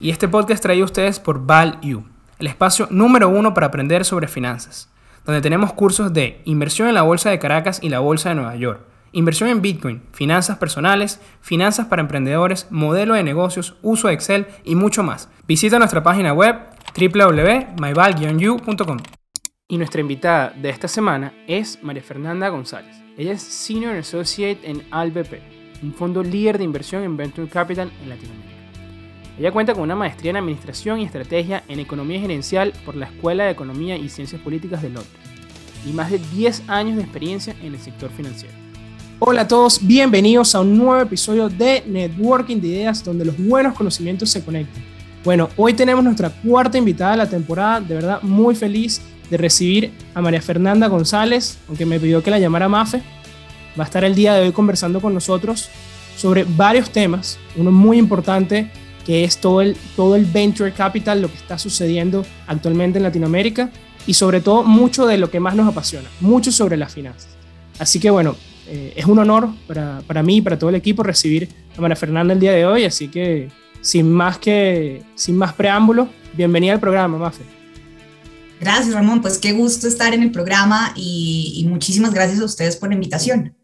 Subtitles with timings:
[0.00, 2.04] Y este podcast traído a ustedes por ValU,
[2.38, 4.88] el espacio número uno para aprender sobre finanzas,
[5.24, 8.54] donde tenemos cursos de inversión en la Bolsa de Caracas y la Bolsa de Nueva
[8.54, 14.46] York, inversión en Bitcoin, finanzas personales, finanzas para emprendedores, modelo de negocios, uso de Excel
[14.62, 15.30] y mucho más.
[15.48, 16.54] Visita nuestra página web
[16.96, 18.98] www.myval-u.com.
[19.66, 22.94] Y nuestra invitada de esta semana es María Fernanda González.
[23.16, 25.40] Ella es Senior Associate en ALBP,
[25.82, 28.57] un fondo líder de inversión en Venture Capital en Latinoamérica.
[29.38, 33.44] Ella cuenta con una maestría en Administración y Estrategia en Economía Gerencial por la Escuela
[33.44, 35.12] de Economía y Ciencias Políticas de Londres
[35.86, 38.52] y más de 10 años de experiencia en el sector financiero.
[39.20, 43.74] Hola a todos, bienvenidos a un nuevo episodio de Networking de Ideas donde los buenos
[43.74, 44.82] conocimientos se conectan.
[45.22, 49.92] Bueno, hoy tenemos nuestra cuarta invitada de la temporada, de verdad muy feliz de recibir
[50.14, 53.02] a María Fernanda González, aunque me pidió que la llamara Mafe.
[53.78, 55.68] Va a estar el día de hoy conversando con nosotros
[56.16, 58.68] sobre varios temas, uno muy importante
[59.08, 63.70] que es todo el, todo el venture capital, lo que está sucediendo actualmente en Latinoamérica
[64.06, 67.30] y sobre todo mucho de lo que más nos apasiona, mucho sobre las finanzas.
[67.78, 71.02] Así que bueno, eh, es un honor para, para, mí y para todo el equipo
[71.02, 73.48] recibir a María Fernanda el día de hoy, así que
[73.80, 77.44] sin más, que, sin más preámbulo, bienvenida al programa, Mafe.
[78.60, 79.22] Gracias, Ramón.
[79.22, 82.96] Pues qué gusto estar en el programa y, y muchísimas gracias a ustedes por la
[82.96, 83.54] invitación.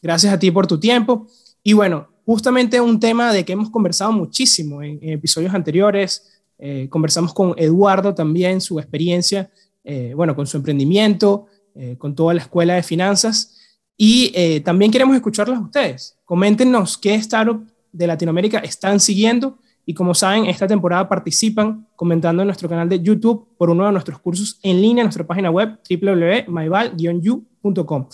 [0.00, 1.26] Gracias a ti por tu tiempo.
[1.62, 6.40] Y bueno, justamente un tema de que hemos conversado muchísimo en, episodios anteriores.
[6.58, 9.50] Eh, conversamos con Eduardo también, su experiencia,
[9.84, 13.58] eh, bueno, con su emprendimiento, eh, con toda la escuela de finanzas.
[13.96, 14.32] Y
[14.64, 16.18] también queremos escucharlos a ustedes.
[16.24, 22.48] Coméntenos qué startup de Latinoamérica están siguiendo y como saben, esta temporada participan comentando en
[22.48, 25.80] nuestro canal de YouTube por uno de nuestros cursos en línea en nuestra página web
[25.88, 28.06] www.myval-u.com.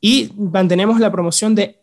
[0.00, 1.78] Y mantenemos la promoción de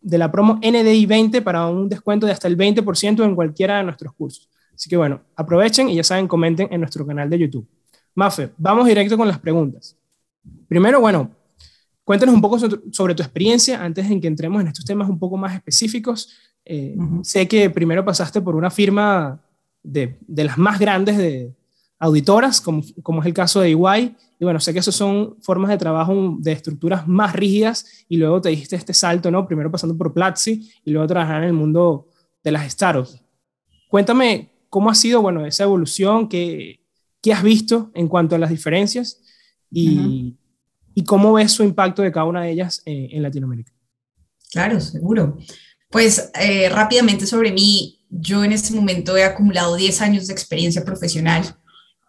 [0.00, 3.84] de la promo NDI 20 para un descuento de hasta el 20% en cualquiera de
[3.84, 4.48] nuestros cursos.
[4.74, 7.66] Así que bueno, aprovechen y ya saben, comenten en nuestro canal de YouTube.
[8.14, 9.96] Mafe, vamos directo con las preguntas.
[10.68, 11.30] Primero, bueno,
[12.04, 12.58] cuéntanos un poco
[12.92, 16.32] sobre tu experiencia antes de que entremos en estos temas un poco más específicos.
[16.64, 19.40] Eh, sé que primero pasaste por una firma
[19.82, 21.54] de, de las más grandes de,
[21.98, 24.16] auditoras, como, como, es el caso de EY.
[24.40, 28.40] Y bueno, sé que esas son formas de trabajo de estructuras más rígidas y luego
[28.40, 29.46] te dijiste este salto, ¿no?
[29.46, 32.08] Primero pasando por Platzi y luego trabajar en el mundo
[32.44, 33.20] de las startups.
[33.88, 36.80] Cuéntame cómo ha sido, bueno, esa evolución, qué,
[37.20, 39.20] qué has visto en cuanto a las diferencias
[39.70, 40.36] y,
[40.94, 43.72] y, cómo ves su impacto de cada una de ellas en, en Latinoamérica.
[44.50, 45.36] Claro, seguro.
[45.90, 50.84] Pues eh, rápidamente sobre mí, yo en este momento he acumulado 10 años de experiencia
[50.84, 51.44] profesional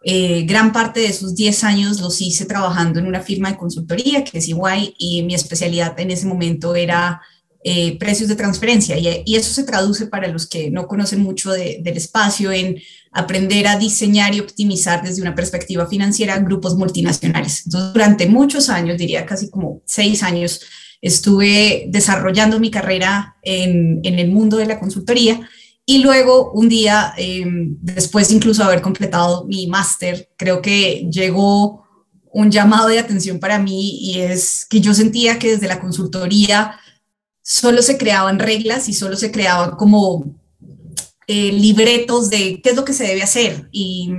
[0.02, 4.24] eh, gran parte de esos 10 años los hice trabajando en una firma de consultoría
[4.24, 7.20] que es igual y mi especialidad en ese momento era
[7.62, 11.96] eh, precios de transferencia y, eso se traduce para los que no conocen mucho del
[11.96, 12.80] espacio en
[13.12, 17.64] aprender a diseñar y optimizar desde una perspectiva financiera grupos multinacionales.
[17.66, 20.62] Entonces, durante muchos años, diría casi como seis años,
[21.02, 25.46] estuve desarrollando mi carrera en el mundo de la consultoría
[25.90, 31.84] y luego un día, em, después de incluso haber completado mi máster, creo que llegó
[32.32, 36.78] un llamado de atención para mí y es que yo sentía que desde la consultoría
[37.42, 40.32] solo se creaban reglas y solo se creaban como
[41.26, 43.68] eh, libretos de qué es lo que se debe hacer.
[43.72, 44.12] Y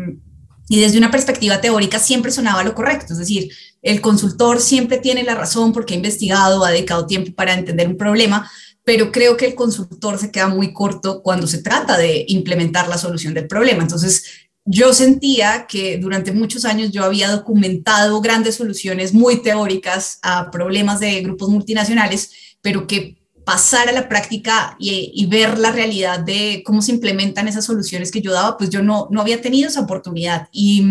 [0.68, 3.50] desde una perspectiva teórica siempre sonaba lo correcto, es decir,
[3.82, 7.96] el consultor siempre tiene la razón porque ha investigado, ha dedicado tiempo para entender un
[7.98, 8.52] problema,
[8.84, 12.98] pero creo que el consultor se queda muy corto cuando se trata de implementar la
[12.98, 13.84] solución del problema.
[13.84, 14.24] Entonces,
[14.66, 21.00] yo sentía que durante muchos años yo había documentado grandes soluciones muy teóricas a problemas
[21.00, 22.32] de grupos multinacionales,
[22.62, 27.66] pero que pasar a la práctica y, ver la realidad de cómo se implementan esas
[27.66, 30.48] soluciones que yo daba, pues yo no, no había tenido esa oportunidad.
[30.52, 30.84] Y,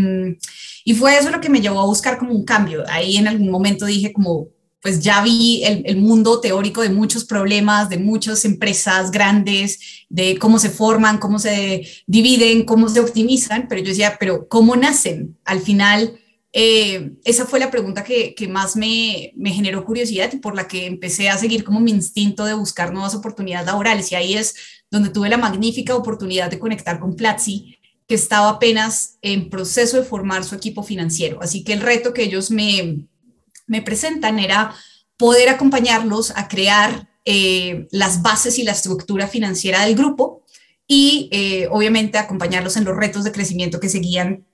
[0.84, 2.84] y fue eso lo que me llevó a buscar como un cambio.
[2.88, 4.48] Ahí en algún momento dije como,
[4.82, 10.58] pues ya vi el, mundo teórico de muchos problemas, de muchas empresas grandes, de cómo
[10.58, 15.36] se forman, cómo se dividen, cómo se optimizan, pero yo decía, pero ¿cómo nacen?
[15.44, 16.18] Al final,
[16.52, 20.86] eh, esa fue la pregunta que, más me, me, generó curiosidad y por la que
[20.86, 24.10] empecé a seguir como mi instinto de buscar nuevas oportunidades laborales.
[24.10, 24.54] Y ahí es
[24.90, 27.76] donde tuve la magnífica oportunidad de conectar con Platzi,
[28.08, 31.38] que estaba apenas en proceso de formar su equipo financiero.
[31.42, 33.06] Así que el reto que ellos me
[33.70, 34.74] me presentan era
[35.16, 40.44] poder acompañarlos a crear eh, las bases y la estructura financiera del grupo
[40.88, 44.44] y eh, obviamente acompañarlos en los retos de crecimiento que seguían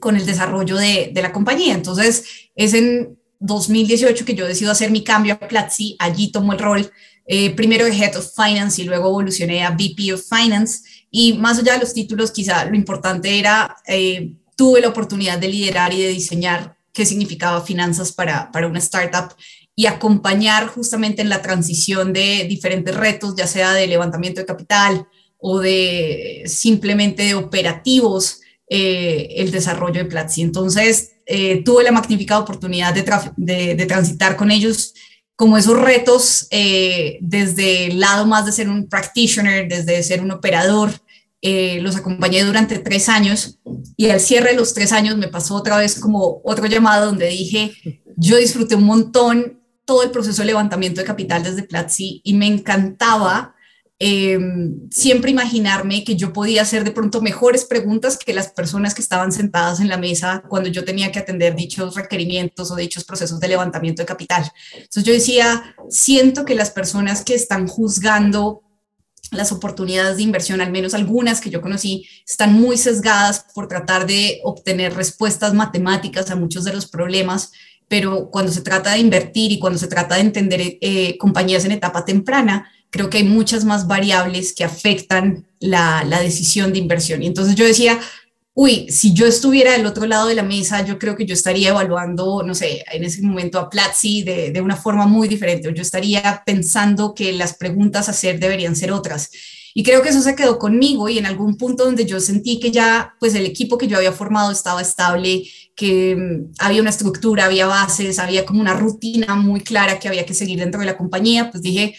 [0.00, 1.72] con el desarrollo de, la compañía.
[1.72, 6.58] Entonces, es en 2018 que yo decido hacer mi cambio a Platzi, allí tomo el
[6.58, 6.92] rol
[7.24, 11.58] eh, primero de Head of Finance y luego evolucioné a VP of Finance Y más
[11.58, 16.02] allá de los títulos, quizá lo importante era, eh, tuve la oportunidad de liderar y
[16.02, 19.34] de diseñar qué significaba finanzas para, para una startup
[19.74, 25.06] y acompañar justamente en la transición de diferentes retos, ya sea de levantamiento de capital
[25.38, 30.42] o de simplemente de operativos, eh, el desarrollo de Platzi.
[30.42, 34.94] Entonces, eh, tuve la magnífica oportunidad de, de, transitar con ellos
[35.36, 40.30] como esos retos eh, desde el lado más de ser un practitioner, desde ser un
[40.30, 40.90] operador.
[41.42, 43.58] Los acompañé durante tres años
[43.96, 47.26] y al cierre de los tres años me pasó otra vez como otro llamado donde
[47.28, 47.72] dije,
[48.16, 52.46] yo disfruté un montón todo el proceso de levantamiento de capital desde Platzi y me
[52.46, 53.56] encantaba
[54.04, 59.00] Em, siempre imaginarme que yo podía hacer de pronto mejores preguntas que las personas que
[59.00, 63.38] estaban sentadas en la mesa cuando yo tenía que atender dichos requerimientos o dichos procesos
[63.38, 64.50] de levantamiento de capital.
[64.74, 68.64] Entonces yo decía, siento que las personas que están juzgando
[69.32, 74.06] las oportunidades de inversión, al menos algunas que yo conocí, están muy sesgadas por tratar
[74.06, 77.52] de obtener respuestas matemáticas a muchos de los problemas
[77.92, 81.72] pero cuando se trata de invertir y cuando se trata de entender eh, compañías en
[81.72, 87.22] etapa temprana, creo que hay muchas más variables que afectan la, decisión de inversión.
[87.22, 88.00] Y entonces yo decía,
[88.54, 91.70] uy, si yo estuviera del otro lado de la mesa, yo creo que yo estaría
[91.70, 95.82] evaluando, no sé, en ese momento a Platzi de, de una forma muy diferente, yo
[95.82, 99.30] estaría pensando que las preguntas a hacer deberían ser otras.
[99.74, 102.70] Y creo que eso se quedó conmigo y en algún punto donde yo sentí que
[102.70, 105.44] ya, pues el equipo que yo había formado estaba estable,
[105.74, 110.26] que mm, había una estructura, había bases, había como una rutina muy clara que había
[110.26, 111.94] que seguir dentro de la compañía, pues dije,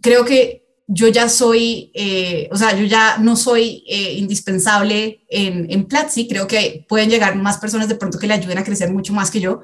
[0.00, 5.66] creo que yo ya soy, eh, o sea, yo ya no soy eh, indispensable en,
[5.70, 8.92] en Platzi, creo que pueden llegar más personas de pronto que le ayuden a crecer
[8.92, 9.62] mucho más que yo.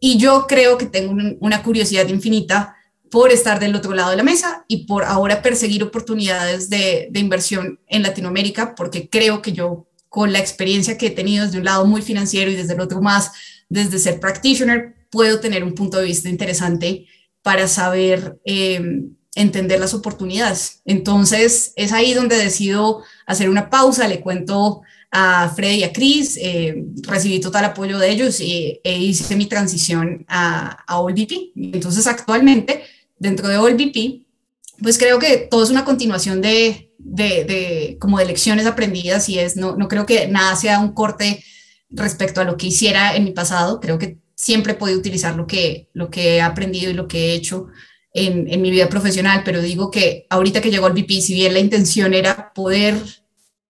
[0.00, 2.76] Y yo creo que tengo una curiosidad infinita
[3.10, 7.20] por estar del otro lado de la mesa y por ahora perseguir oportunidades de, de,
[7.20, 11.64] inversión en Latinoamérica, porque creo que yo, con la experiencia que he tenido desde un
[11.64, 13.32] lado muy financiero y desde el otro más,
[13.68, 17.06] desde ser practitioner, puedo tener un punto de vista interesante
[17.42, 18.80] para saber eh,
[19.38, 20.82] entender las oportunidades.
[20.84, 26.36] Entonces, es ahí donde decido hacer una pausa, le cuento a Freddy y a Chris,
[26.42, 31.52] eh, recibí total apoyo de ellos y e hice mi transición a, a AllVP.
[31.56, 32.82] Entonces, actualmente,
[33.18, 34.26] dentro de AllVP,
[34.82, 39.38] pues creo que todo es una continuación de, de, de, como de lecciones aprendidas y
[39.38, 41.42] es, no, no creo que nada sea un corte
[41.90, 45.46] respecto a lo que hiciera en mi pasado, creo que siempre he podido utilizar lo
[45.46, 47.68] que, lo que he aprendido y lo que he hecho
[48.12, 51.60] en, mi vida profesional, pero digo que ahorita que llegó al VP, si bien la
[51.60, 52.96] intención era poder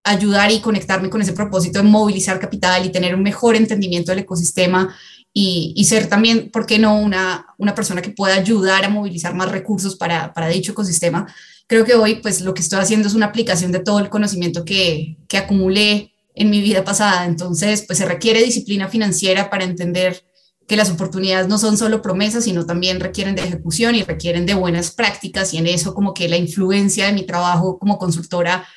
[0.05, 4.21] ayudar y conectarme con ese propósito de movilizar capital y tener un mejor entendimiento del
[4.21, 4.95] ecosistema
[5.33, 9.53] y, ser también, ¿por qué no?, una, una persona que pueda ayudar a movilizar más
[9.53, 11.33] recursos para, para dicho ecosistema.
[11.69, 14.65] Creo que hoy, pues, lo que estoy haciendo es una aplicación de todo el conocimiento
[14.65, 17.25] que, que acumulé en mi vida pasada.
[17.27, 20.25] Entonces, pues, se requiere disciplina financiera para entender
[20.69, 24.53] que las oportunidades no son solo promesas, sino también requieren de ejecución y requieren de
[24.53, 28.69] buenas prácticas y en eso como que la influencia de mi trabajo como consultora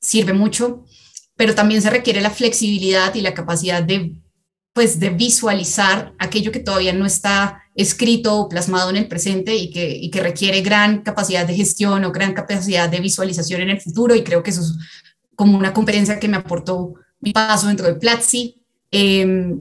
[0.00, 0.84] sirve mucho,
[1.36, 4.16] pero también se requiere la flexibilidad y la capacidad de
[4.72, 9.70] pues de visualizar aquello que todavía no está escrito o plasmado en el presente y
[9.70, 13.80] que, y que requiere gran capacidad de gestión o gran capacidad de visualización en el
[13.80, 14.74] futuro y creo que eso es
[15.34, 18.60] como una competencia que me aportó mi paso dentro de Platzi.
[18.90, 19.56] Eh,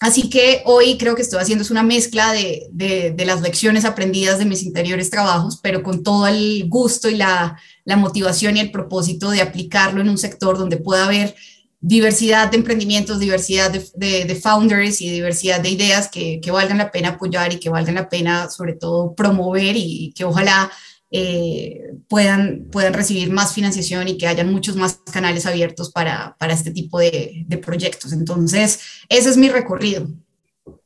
[0.00, 4.38] Así que hoy creo que estoy haciendo es una mezcla de, de, las lecciones aprendidas
[4.38, 8.70] de mis interiores trabajos, pero con todo el gusto y la, la, motivación y el
[8.70, 11.34] propósito de aplicarlo en un sector donde pueda haber
[11.82, 16.90] diversidad de emprendimientos, diversidad de, de founders y diversidad de ideas que, que, valgan la
[16.90, 20.72] pena apoyar y que valgan la pena sobre todo promover y que ojalá
[21.12, 26.52] eh, puedan, puedan recibir más financiación y que hayan muchos más canales abiertos para, para
[26.52, 28.12] este tipo de, de, proyectos.
[28.12, 30.06] Entonces, ese es mi recorrido.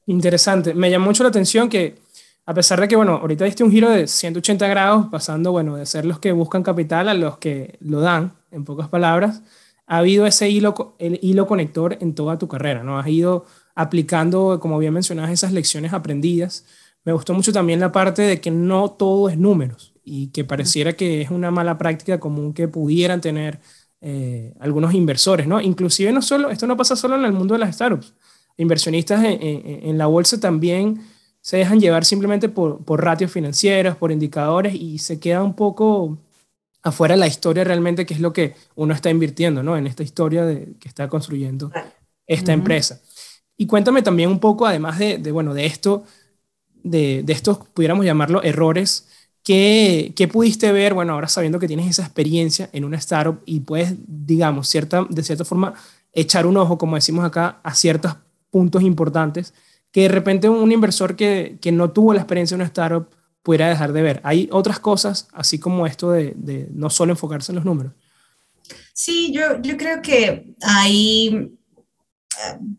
[0.07, 0.73] Interesante.
[0.73, 1.97] Me llama mucho la atención que,
[2.47, 5.85] a pesar de que, bueno, ahorita diste un giro de 180 grados, pasando, bueno, de
[5.85, 9.43] ser los que buscan capital a los que lo dan, en pocas palabras,
[9.87, 12.99] ha habido ese hilo, el hilo conector en toda tu carrera, ¿no?
[12.99, 16.65] Has ido aplicando, como bien mencionabas, esas lecciones aprendidas.
[17.05, 20.93] Me gustó mucho también la parte de que no todo es números y que pareciera
[20.93, 23.61] que es una mala práctica común que pudieran tener
[24.01, 25.61] eh, algunos inversores, ¿no?
[25.61, 28.13] Inclusive no solo, esto no pasa solo en el mundo de las startups.
[28.59, 31.01] Inversionistas en, en, la bolsa también
[31.41, 36.19] se dejan llevar simplemente por, por ratios financieros, por indicadores y se queda un poco
[36.83, 39.77] afuera la historia realmente que es lo que uno está invirtiendo, ¿no?
[39.77, 41.73] En esta historia de, que está construyendo
[42.27, 43.01] esta empresa.
[43.57, 46.05] Y cuéntame también un poco, además de, de bueno, de esto,
[46.83, 49.09] de, de estos, pudiéramos llamarlo errores
[49.45, 53.61] ¿qué, ¿qué, pudiste ver, bueno, ahora sabiendo que tienes esa experiencia en una startup y
[53.61, 55.75] puedes, digamos, cierta, de cierta forma,
[56.13, 58.17] echar un ojo, como decimos acá, a ciertos
[58.51, 59.55] puntos importantes
[59.93, 63.09] que de repente un inversor que, que no tuvo la experiencia en una startup
[63.45, 64.21] pudiera dejar de ver.
[64.25, 67.93] Hay otras cosas, así como esto de, de no solo enfocarse en los números.
[68.93, 71.57] Sí, yo, yo creo que hay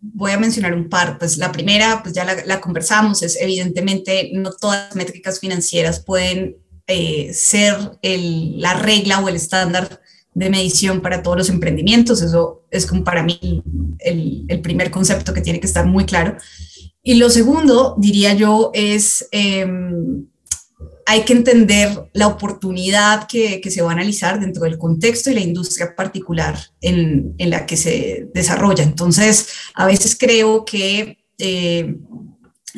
[0.01, 1.17] voy a mencionar un par.
[1.17, 6.57] Pues la primera, pues ya la, conversamos, es evidentemente no todas las métricas financieras pueden
[6.87, 10.01] eh, ser la regla o el estándar
[10.33, 12.21] de medición para todos los emprendimientos.
[12.21, 13.63] Eso es como para mí
[13.99, 16.37] el, primer concepto que tiene que estar muy claro.
[17.01, 19.27] Y lo segundo, diría yo, es...
[19.31, 20.27] Em,
[21.05, 25.41] hay que entender la oportunidad que, se va a analizar dentro del contexto y la
[25.41, 28.83] industria particular en, la que se desarrolla.
[28.83, 31.95] Entonces, a veces creo que eh,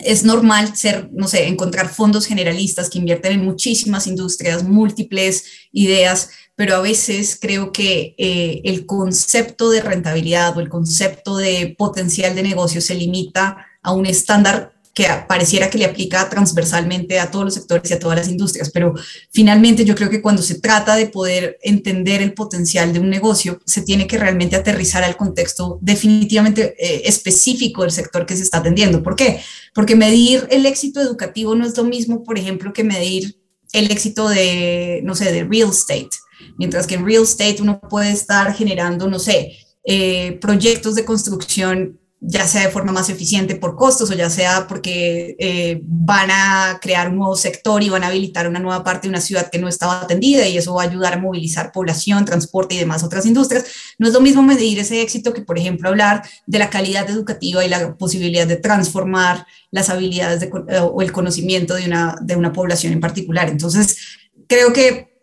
[0.03, 6.29] es normal ser, no sé, encontrar fondos generalistas que invierten en muchísimas industrias, múltiples ideas,
[6.55, 12.35] pero a veces creo que eh, el concepto de rentabilidad o el concepto de potencial
[12.35, 17.45] de negocio se limita a un estándar que pareciera que le aplica transversalmente a todos
[17.45, 18.95] los sectores y a todas las industrias, pero
[19.31, 23.61] finalmente yo creo que cuando se trata de poder entender el potencial de un negocio,
[23.63, 28.57] se tiene que realmente aterrizar al contexto definitivamente eh, específico del sector que se está
[28.57, 29.03] atendiendo.
[29.03, 29.39] ¿Por qué?
[29.75, 33.37] Porque medir el éxito educativo no es lo mismo, por ejemplo, que medir
[33.73, 36.09] el éxito de, no sé, de real estate.
[36.57, 41.99] Mientras que en real estate uno puede estar generando, no sé, eh, proyectos de construcción
[42.19, 46.79] ya sea de forma más eficiente por costos o ya sea porque eh, van a
[46.81, 49.59] crear un nuevo sector y van a habilitar una nueva parte de una ciudad que
[49.59, 53.25] no estaba atendida y eso va a ayudar a movilizar población, transporte y demás otras
[53.27, 53.65] industrias.
[53.99, 57.63] No es lo mismo medir ese éxito que, por ejemplo, hablar de la calidad educativa
[57.63, 62.51] y la posibilidad de transformar las habilidades eh, o el conocimiento de una, de una
[62.51, 63.47] población en particular.
[63.47, 63.97] Entonces,
[64.47, 65.16] creo que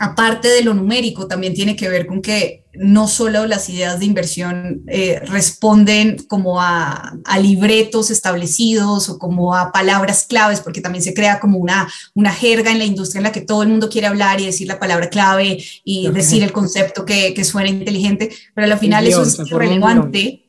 [0.00, 4.06] aparte de lo numérico, también tiene que ver con que no solo las ideas de
[4.06, 11.14] inversión eh, responden como a, libretos establecidos o como a palabras claves, porque también se
[11.14, 14.06] crea como una, una jerga en la industria en la que todo el mundo quiere
[14.06, 18.72] hablar y decir la palabra clave y decir el concepto que, que, suena inteligente, pero
[18.72, 20.40] al final eso es irrelevante.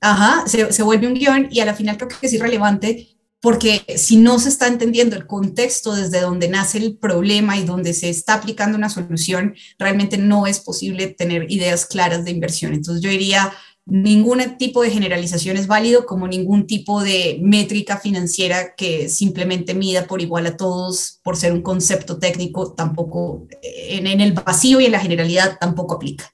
[0.00, 3.84] Ajá, se, se vuelve un guion y a la final creo que es irrelevante porque
[3.96, 8.08] si no se está entendiendo el contexto desde donde nace el problema y donde se
[8.08, 12.72] está aplicando una solución, realmente no es posible tener ideas claras de inversión.
[12.72, 13.52] Entonces yo diría,
[13.84, 20.06] ningún tipo de generalización es válido como ningún tipo de métrica financiera que simplemente mida
[20.06, 24.86] por igual a todos por ser un concepto técnico, tampoco en, en el vacío y
[24.86, 26.32] en la generalidad tampoco aplica.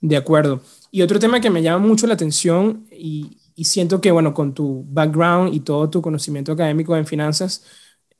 [0.00, 0.62] De acuerdo.
[0.92, 4.52] Y otro tema que me llama mucho la atención y, y siento que, bueno, con
[4.54, 7.64] tu background y todo tu conocimiento académico en finanzas,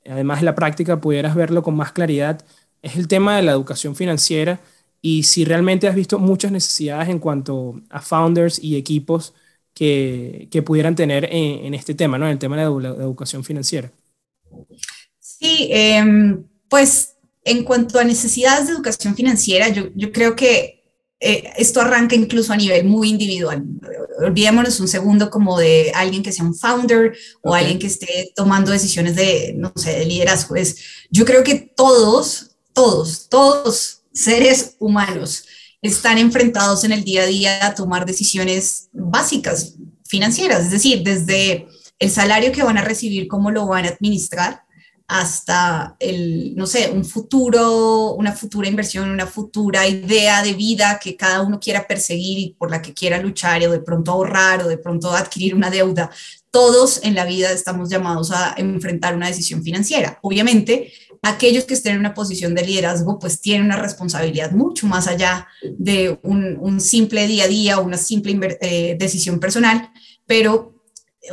[0.05, 2.43] además de la práctica, pudieras verlo con más claridad,
[2.81, 4.59] es el tema de la educación financiera
[4.99, 9.35] y si realmente has visto muchas necesidades en cuanto a founders y equipos
[9.75, 12.25] que, que pudieran tener en, este tema, ¿no?
[12.25, 13.91] En el tema de la, educación financiera.
[15.19, 20.76] Sí, em, pues en cuanto a necesidades de educación financiera, yo, yo creo que
[21.19, 23.63] eh, esto arranca incluso a nivel muy individual.
[24.19, 28.71] Olvidémonos un segundo como de alguien que sea un founder o alguien que esté tomando
[28.71, 30.55] decisiones de, no sé, de liderazgo.
[30.55, 30.77] Es,
[31.09, 35.45] yo creo que todos, todos, todos seres humanos
[35.81, 41.67] están enfrentados en el día a día a tomar decisiones básicas financieras, es decir, desde
[41.99, 44.63] el salario que van a recibir, cómo lo van a administrar,
[45.07, 51.15] hasta el, no sé, un futuro, una futura inversión, una futura idea de vida que
[51.15, 54.67] cada uno quiera perseguir y por la que quiera luchar o de pronto ahorrar o
[54.67, 56.09] de pronto adquirir una deuda.
[56.51, 60.19] Todos en la vida estamos llamados a enfrentar una decisión financiera.
[60.21, 65.07] Obviamente, aquellos que estén en una posición de liderazgo, pues tienen una responsabilidad mucho más
[65.07, 65.47] allá
[65.77, 69.89] de un, simple día a día o una simple eh, decisión personal,
[70.25, 70.76] pero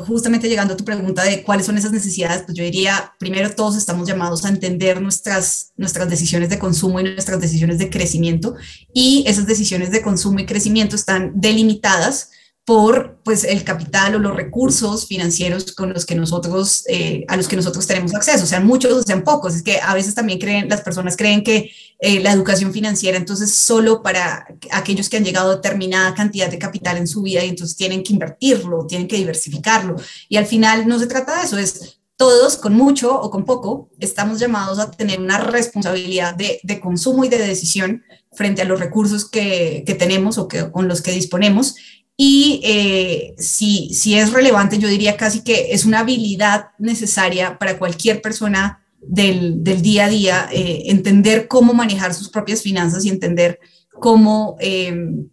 [0.06, 3.76] justamente llegando a tu pregunta de cuáles son esas necesidades, pues yo diría, primero todos
[3.76, 8.54] estamos llamados a entender nuestras, nuestras decisiones de consumo y nuestras decisiones de crecimiento
[8.92, 12.30] y esas decisiones de consumo y crecimiento están delimitadas
[12.64, 17.46] por pues el capital o los recursos financieros con los que nosotros eh, a los
[17.46, 18.46] que nosotros tenemos acceso.
[18.46, 19.54] Sean muchos o sean pocos.
[19.54, 23.54] Es que a veces también creen las personas creen que eh, la educación financiera entonces
[23.54, 27.50] solo para aquellos que han llegado a determinada cantidad de capital en su vida y
[27.50, 29.96] entonces tienen que invertirlo tienen que diversificarlo.
[30.30, 33.90] Y al final no se trata de eso es todos, con mucho o con poco,
[33.98, 38.78] estamos llamados a tener una responsabilidad de, de consumo y de decisión frente a los
[38.78, 41.74] recursos que, que tenemos o que, con los que disponemos
[42.16, 47.78] y eh, si, si es relevante, yo diría casi que es una habilidad necesaria para
[47.78, 53.58] cualquier persona del, día a día, eh, entender cómo manejar sus propias finanzas y entender
[53.92, 55.28] cómo, em,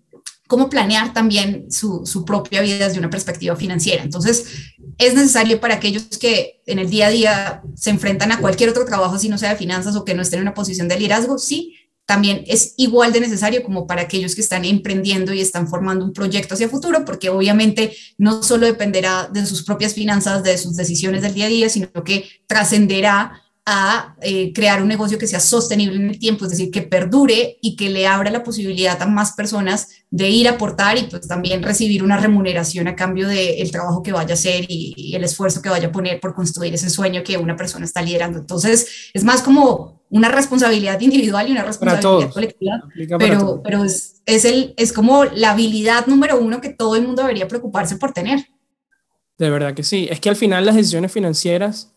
[0.47, 4.03] cómo planear también su, su, propia vida desde una perspectiva financiera.
[4.03, 4.45] Entonces,
[4.97, 8.85] es necesario para aquellos que en el día a día se enfrentan a cualquier otro
[8.85, 11.37] trabajo, si no sea de finanzas o que no estén en una posición de liderazgo,
[11.37, 11.75] sí,
[12.11, 16.11] también es igual de necesario como para aquellos que están emprendiendo y están formando un
[16.11, 21.21] proyecto hacia futuro, porque obviamente no solo dependerá de sus propias finanzas, de sus decisiones
[21.21, 25.95] del día a día, sino que trascenderá a eh, crear un negocio que sea sostenible
[25.95, 29.33] en el tiempo, es decir, que perdure y que le abra la posibilidad a más
[29.33, 34.01] personas de ir a aportar y pues también recibir una remuneración a cambio del trabajo
[34.01, 37.23] que vaya a hacer y, el esfuerzo que vaya a poner por construir ese sueño
[37.23, 38.39] que una persona está liderando.
[38.39, 42.83] Entonces, es más como una responsabilidad individual y una responsabilidad colectiva,
[43.19, 47.21] pero, pero es, es, el, es como la habilidad número uno que todo el mundo
[47.21, 48.39] debería preocuparse por tener.
[49.37, 51.93] De verdad que sí, es que al final las decisiones financieras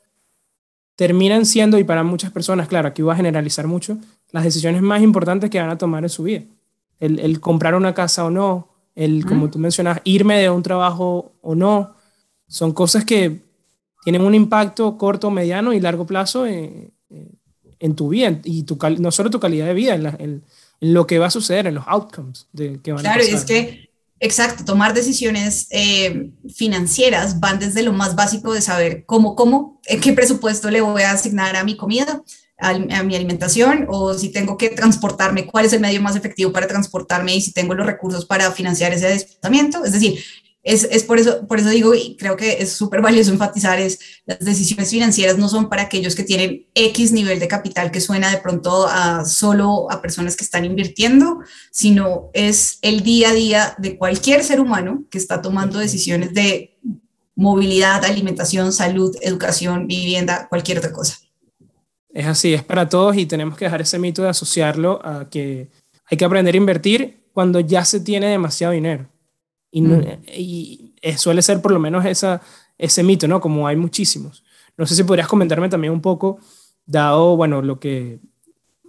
[0.97, 3.99] terminan siendo, y para muchas personas, claro, aquí voy a generalizar mucho,
[4.31, 6.43] las decisiones más importantes que van a tomar en su vida.
[7.01, 11.33] El, el comprar una casa o no, el, como tú mencionas, irme de un trabajo
[11.43, 11.95] o no,
[12.47, 13.41] son cosas que
[14.05, 16.93] tienen un impacto corto, mediano y largo plazo en,
[17.85, 20.43] en tu vida y tu, no solo tu calidad de vida, en,
[20.81, 23.25] lo que va a suceder, en los outcomes de, que van claro, a.
[23.25, 23.84] Claro, es que
[24.21, 30.13] Exacto, tomar decisiones eh, financieras van desde lo más básico de saber cómo, cómo, qué
[30.13, 32.23] presupuesto le voy a asignar a mi comida,
[32.59, 36.53] a, a, mi alimentación, o si tengo que transportarme, cuál es el medio más efectivo
[36.53, 39.85] para transportarme y si tengo los recursos para financiar ese desplazamiento.
[39.85, 40.19] Es decir,
[40.65, 44.01] es, es, por, eso, por eso digo, y creo que es súper valioso enfatizar, es
[44.25, 48.31] las decisiones financieras no son para aquellos que tienen X nivel de capital que suena
[48.31, 51.41] de pronto a solo a personas que están invirtiendo,
[51.71, 56.79] sino es el día a día de cualquier ser humano que está tomando decisiones de
[57.37, 61.19] movilidad, alimentación, salud, educación, vivienda, cualquier otra cosa.
[62.09, 65.69] Es así, es para todos y tenemos que dejar ese mito de asociarlo a que
[66.07, 69.11] hay que aprender a invertir cuando ya se tiene demasiado dinero
[69.81, 71.17] y, mm.
[71.17, 72.41] suele ser por lo menos esa,
[72.79, 73.41] ese mito, ¿no?
[73.41, 74.45] Como hay muchísimos.
[74.77, 76.39] No sé si podrías comentarme también un poco,
[76.87, 78.21] dado, bueno, lo que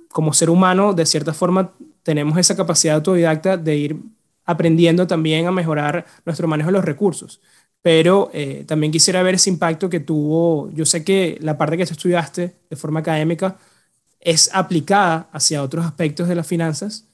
[0.09, 3.97] como ser humano, de cierta forma, tenemos esa capacidad autodidacta de ir
[4.45, 7.41] aprendiendo también a mejorar nuestro manejo de los recursos.
[7.81, 11.85] Pero eh, también quisiera ver ese impacto que tuvo, yo sé que la parte que
[11.85, 13.57] tú estudiaste de forma académica
[14.19, 17.09] es aplicada hacia otros aspectos de las finanzas,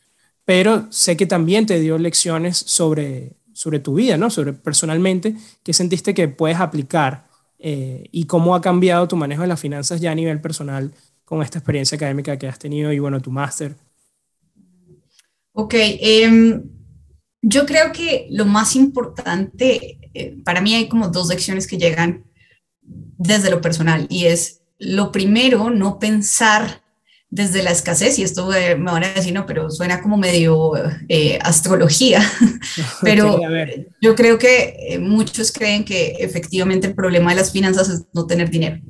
[0.45, 4.31] pero sé que también te dio lecciones sobre sobre tu vida, ¿no?
[4.31, 7.27] Sobre personalmente, qué sentiste que puedes aplicar
[7.59, 10.91] eh, y cómo ha cambiado tu manejo de las finanzas ya a nivel personal
[11.25, 13.75] con esta experiencia académica que has tenido y bueno, tu máster.
[15.53, 16.63] Ok, em,
[17.43, 22.23] yo creo que lo más importante, eh, para mí hay como dos lecciones que llegan
[22.81, 26.81] desde lo personal y es lo primero, no pensar
[27.31, 30.73] desde la escasez, y esto me van a decir, no, pero suena como medio
[31.07, 32.21] eh, astrología,
[33.01, 33.39] pero
[34.01, 38.27] yo creo que eh, muchos creen que efectivamente el problema de las finanzas es no
[38.27, 38.81] tener dinero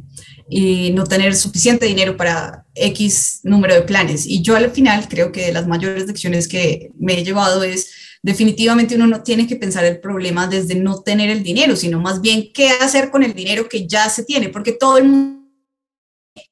[0.49, 4.25] y no tener suficiente dinero para X número de planes.
[4.25, 7.91] Y yo al final creo que de las mayores lecciones que me he llevado es
[8.23, 12.21] definitivamente uno no tiene que pensar el problema desde no tener el dinero, sino más
[12.21, 15.41] bien qué hacer con el dinero que ya se tiene, porque todo el mundo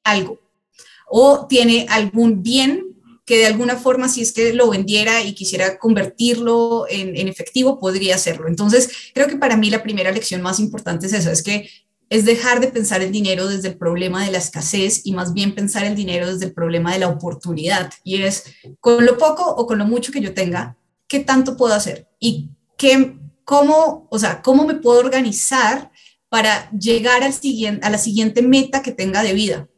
[0.04, 0.38] algo
[1.10, 2.86] o tiene algún bien
[3.26, 8.14] que de alguna forma, si es que lo vendiera y quisiera convertirlo en, efectivo, podría
[8.14, 8.48] hacerlo.
[8.48, 11.68] Entonces, creo que para mí la primera lección más importante es eso, es que
[12.08, 15.54] es dejar de pensar el dinero desde el problema de la escasez y más bien
[15.54, 17.92] pensar el dinero desde el problema de la oportunidad.
[18.02, 18.44] Y es
[18.80, 22.08] con lo poco o con lo mucho que yo tenga, ¿qué tanto puedo hacer?
[22.18, 25.92] Y qué, cómo, o sea, cómo me puedo organizar
[26.28, 29.69] para llegar a la siguiente meta que tenga de vida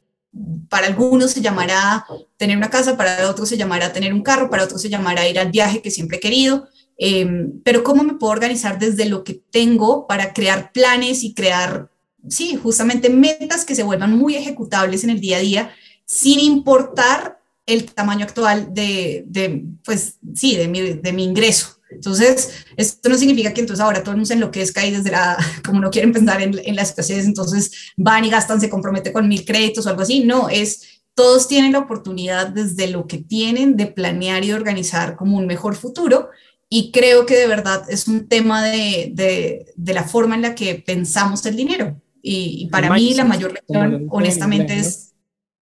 [0.68, 4.64] para algunos se llamará tener una casa, para otros se llamará tener un carro, para
[4.64, 6.68] otros se llamará ir al viaje que siempre he querido.
[6.96, 11.90] Em, pero ¿cómo me puedo organizar desde lo que tengo para crear planes y crear,
[12.28, 15.74] sí, justamente metas que se vuelvan muy ejecutables en el día a día,
[16.06, 21.78] sin importar el tamaño actual de, de pues, sí, de mi, de mi ingreso?
[21.94, 25.36] Entonces, esto no significa que entonces ahora todo el mundo se enloquezca y desde la,
[25.64, 29.28] como no quieren pensar en, en las escasez, entonces van y gastan, se compromete con
[29.28, 30.24] mil créditos o algo así.
[30.24, 35.36] No, es todos tienen la oportunidad desde lo que tienen de planear y organizar como
[35.36, 36.30] un mejor futuro.
[36.68, 40.54] Y creo que de verdad es un tema de, de, de la forma en la
[40.54, 42.00] que pensamos el dinero.
[42.22, 45.11] Y, para mí la mayor lección, honestamente, es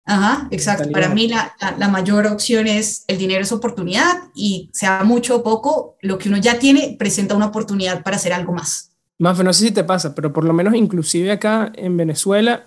[0.09, 0.89] Ajá, exacto.
[0.89, 5.43] Para mí la, la, mayor opción es el dinero es oportunidad y sea mucho o
[5.43, 8.89] poco, lo que uno ya tiene presenta una oportunidad para hacer algo más.
[9.19, 12.65] Más, no sé si te pasa, pero por lo menos inclusive acá en Venezuela,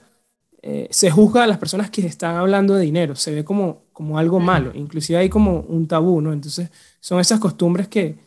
[0.62, 4.18] eh, se juzga a las personas que están hablando de dinero, se ve como, como
[4.18, 6.32] algo malo, inclusive hay como un tabú, ¿no?
[6.32, 8.18] Entonces son esas costumbres que,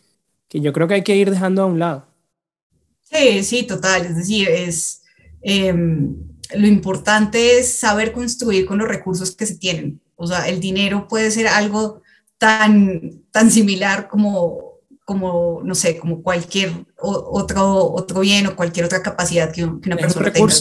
[0.49, 2.05] que yo creo que hay que ir dejando a un lado.
[3.01, 5.03] Sí, sí, total, es decir, es,
[5.41, 6.17] em,
[6.57, 11.07] lo importante es saber construir con los recursos que se tienen, o sea, el dinero
[11.07, 12.01] puede ser algo
[12.37, 19.03] tan, tan similar como, como, no sé, como cualquier otro, otro bien o cualquier otra
[19.03, 20.53] capacidad que, una persona tenga.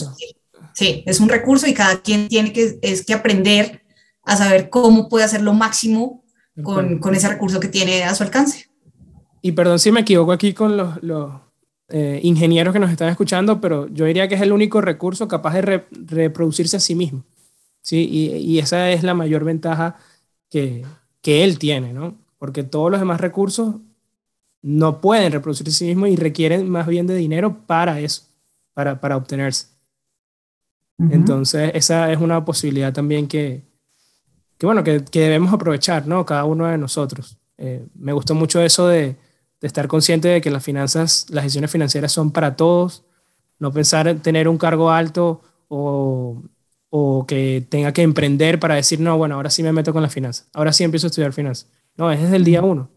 [0.73, 3.83] Sí, es un recurso y cada quien tiene que, es que aprender
[4.23, 6.25] a saber cómo puede hacer lo máximo
[6.63, 8.69] con, con ese recurso que tiene a su alcance.
[9.41, 11.31] Y perdón si me equivoco aquí con los, los
[11.89, 15.53] eh, ingenieros que nos están escuchando, pero yo diría que es el único recurso capaz
[15.53, 17.23] de reproducirse a sí mismo.
[17.81, 18.07] ¿sí?
[18.09, 19.97] Y, y, esa es la mayor ventaja
[20.49, 20.83] que,
[21.21, 22.15] que él tiene, ¿no?
[22.39, 23.75] Porque todos los demás recursos
[24.63, 28.23] no pueden reproducirse a sí mismos y requieren más bien de dinero para eso,
[28.73, 29.67] para, para obtenerse.
[30.97, 33.61] Entonces, esa es una posibilidad también que,
[34.57, 36.25] que bueno, que, que, debemos aprovechar, ¿no?
[36.25, 37.37] Cada uno de nosotros.
[37.57, 39.17] Eh, me gustó mucho eso de,
[39.65, 43.03] de, estar consciente de que las finanzas, las decisiones financieras son para todos,
[43.59, 46.41] no pensar en tener un cargo alto o,
[46.89, 50.13] o que tenga que emprender para decir, no, bueno, ahora sí me meto con las
[50.13, 51.69] finanzas, ahora sí empiezo a estudiar finanzas.
[51.97, 52.89] No, es desde el día uno,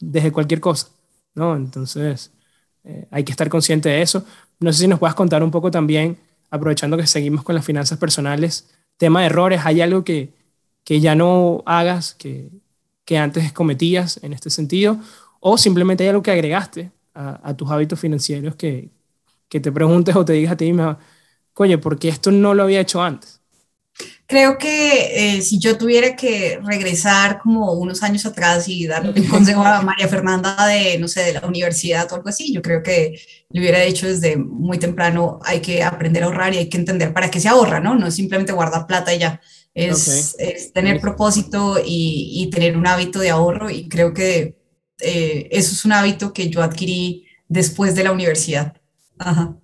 [0.00, 0.88] desde cualquier cosa,
[1.34, 1.56] ¿no?
[1.56, 2.32] Entonces,
[2.84, 4.24] eh, hay que estar consciente de eso.
[4.60, 6.18] No sé si nos puedas contar un poco también
[6.50, 10.34] aprovechando que seguimos con las finanzas personales, tema de errores, ¿hay algo que,
[10.84, 12.50] que ya no hagas que,
[13.04, 14.98] que, antes cometías en este sentido?
[15.40, 18.90] ¿O simplemente hay algo que agregaste a, tus hábitos financieros que,
[19.48, 20.98] que, te preguntes o te digas a ti misma,
[21.54, 23.40] oye, ¿por qué esto no lo había hecho antes?
[24.26, 29.26] Creo que eh, si yo tuviera que regresar como unos años atrás y darle un
[29.26, 32.82] consejo a María Fernanda de, no sé, de la universidad o algo así, yo creo
[32.82, 36.76] que le hubiera dicho desde muy temprano, hay que aprender a ahorrar y hay que
[36.76, 37.94] entender para qué se ahorra, ¿no?
[37.94, 39.40] No es simplemente guardar plata y ya,
[39.74, 40.36] es,
[40.74, 44.57] tener propósito y, y, tener un hábito de ahorro y creo que
[45.00, 48.76] eh, eso es un hábito que yo adquirí después de la universidad.
[49.18, 49.56] Ajá.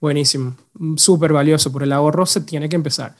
[0.00, 0.56] Buenísimo,
[0.96, 3.14] súper valioso, por el ahorro se tiene que empezar.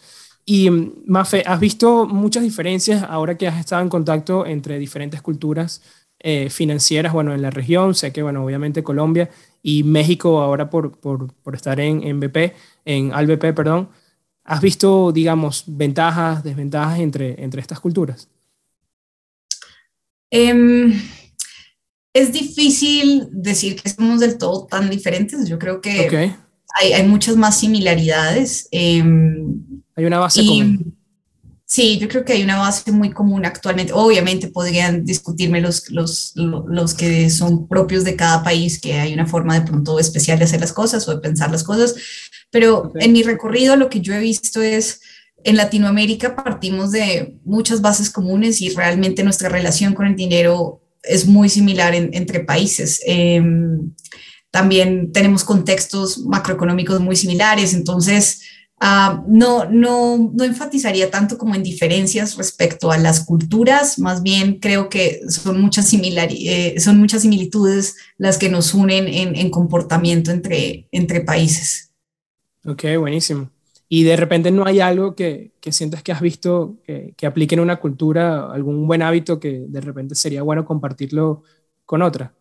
[0.44, 5.22] Y mm, Mafe, ¿has visto muchas diferencias ahora que has estado en contacto entre diferentes
[5.22, 5.82] culturas
[6.18, 7.94] eh, financieras, bueno, en la región?
[7.94, 9.30] Sé que, bueno, obviamente Colombia
[9.62, 13.88] y México ahora por, por, por estar en, en BP, en ALBP, perdón.
[14.44, 18.28] ¿Has visto, digamos, ventajas, desventajas entre, entre estas culturas?
[20.30, 20.92] Em,
[22.12, 25.48] es difícil decir que somos del todo tan diferentes.
[25.48, 26.34] Yo creo que
[26.74, 28.68] hay, hay, muchas más similaridades.
[28.70, 29.02] Eh,
[29.96, 30.96] hay una base común.
[31.72, 33.94] Sí, yo creo que hay una base muy común actualmente.
[33.94, 39.24] Obviamente podrían discutirme los, los, los que son propios de cada país, que hay una
[39.24, 41.94] forma de pronto especial de hacer las cosas o de pensar las cosas,
[42.50, 45.00] pero en mi recorrido lo que yo he visto es,
[45.44, 51.26] en Latinoamérica partimos de muchas bases comunes y realmente nuestra relación con el dinero es
[51.26, 53.00] muy similar entre países.
[53.04, 53.92] Em,
[54.50, 58.42] también tenemos contextos macroeconómicos muy similares, entonces
[58.84, 64.58] Ah, no, no, no enfatizaría tanto como en diferencias respecto a las culturas, más bien
[64.58, 70.32] creo que son muchas, eh, son muchas similitudes las que nos unen en, en, comportamiento
[70.32, 71.92] entre, entre países.
[72.64, 73.52] Ok, buenísimo.
[73.94, 77.56] Y de repente no hay algo que, que sientas que has visto que, que aplique
[77.56, 81.42] en una cultura, algún buen hábito que de repente sería bueno compartirlo
[81.84, 82.32] con otra.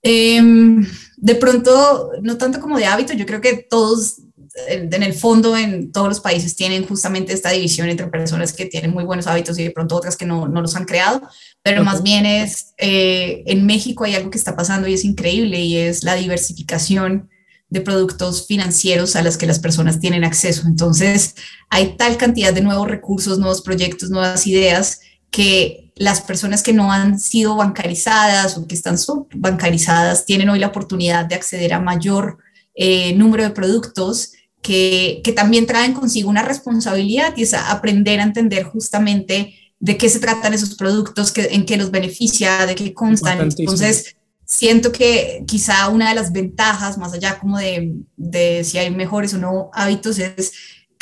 [0.00, 0.82] Em,
[1.18, 4.22] de pronto, no tanto como de hábito, yo creo que todos,
[4.66, 8.92] en el fondo, en todos los países tienen justamente esta división entre personas que tienen
[8.92, 11.20] muy buenos hábitos y de pronto otras que no, no los han creado,
[11.62, 15.60] pero más bien es, eh, en México hay algo que está pasando y es increíble
[15.60, 17.28] y es la diversificación
[17.72, 20.64] de productos financieros a las que las personas tienen acceso.
[20.66, 21.34] Entonces,
[21.70, 26.92] hay tal cantidad de nuevos recursos, nuevos proyectos, nuevas ideas que las personas que no
[26.92, 32.36] han sido bancarizadas o que están subbancarizadas tienen hoy la oportunidad de acceder a mayor
[32.74, 38.24] eh, número de productos que, que, también traen consigo una responsabilidad y es aprender a
[38.24, 42.92] entender justamente de qué se tratan esos productos, que, en qué los beneficia, de qué
[42.92, 43.40] constan.
[43.40, 44.14] Entonces,
[44.52, 49.34] siento que quizá una de las ventajas, más allá como de, de si hay mejores
[49.34, 50.52] o no hábitos, es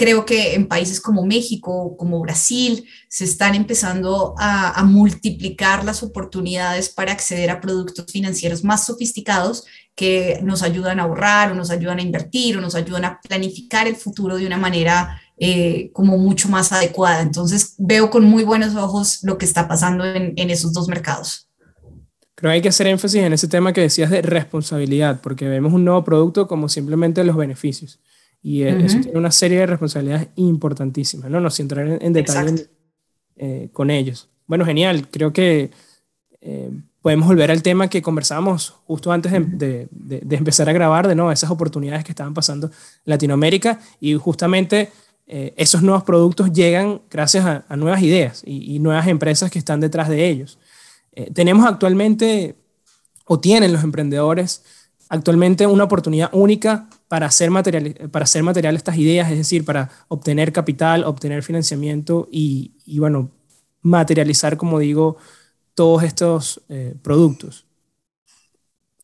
[0.00, 6.88] Creo que en países como México, como Brasil, se están empezando a, multiplicar las oportunidades
[6.88, 11.98] para acceder a productos financieros más sofisticados que nos ayudan a ahorrar o nos ayudan
[11.98, 16.48] a invertir o nos ayudan a planificar el futuro de una manera eh, como mucho
[16.48, 17.20] más adecuada.
[17.20, 21.49] Entonces veo con muy buenos ojos lo que está pasando en, en esos dos mercados.
[22.40, 25.72] Creo que hay que hacer énfasis en ese tema que decías de responsabilidad, porque vemos
[25.74, 28.00] un nuevo producto como simplemente los beneficios
[28.42, 31.38] Y e, eso tiene una serie de responsabilidades importantísimas, ¿no?
[31.38, 32.66] No sin entrar en, detalle
[33.36, 34.30] eh, con ellos.
[34.46, 35.08] Bueno, genial.
[35.10, 35.70] Creo que
[36.40, 36.70] eh,
[37.02, 41.30] podemos volver al tema que conversamos justo antes de, de, empezar a grabar, de ¿no?
[41.30, 42.72] esas oportunidades que estaban pasando en
[43.04, 44.90] Latinoamérica y justamente
[45.32, 50.08] eh, esos nuevos productos llegan gracias a, nuevas ideas y, nuevas empresas que están detrás
[50.08, 50.58] de ellos.
[51.34, 52.56] Tenemos actualmente,
[53.26, 54.62] o tienen los emprendedores,
[55.10, 59.90] actualmente una oportunidad única para hacer, material, para hacer material estas ideas, es decir, para
[60.08, 63.30] obtener capital, obtener financiamiento y, bueno,
[63.82, 65.16] materializar, como digo,
[65.74, 67.66] todos estos eh, productos.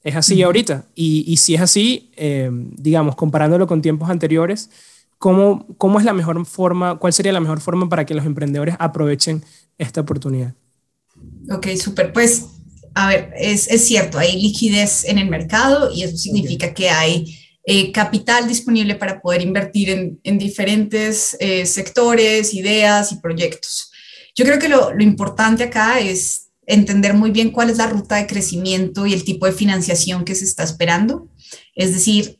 [0.04, 0.84] Es así ahorita.
[0.94, 4.70] Y, si es así, eh, digamos, comparándolo con tiempos anteriores,
[5.18, 8.76] ¿cómo, ¿cómo es la mejor forma, cuál sería la mejor forma para que los emprendedores
[8.78, 9.42] aprovechen
[9.78, 10.54] esta oportunidad?
[11.50, 12.12] Ok, súper.
[12.12, 12.46] Pues
[12.94, 17.38] a ver, es, es, cierto, hay liquidez en el mercado y eso significa que hay
[17.64, 23.90] eh, capital disponible para poder invertir en, en diferentes eh, sectores, ideas y proyectos.
[24.34, 28.16] Yo creo que lo, lo, importante acá es entender muy bien cuál es la ruta
[28.16, 31.28] de crecimiento y el tipo de financiación que se está esperando.
[31.74, 32.36] Es decir,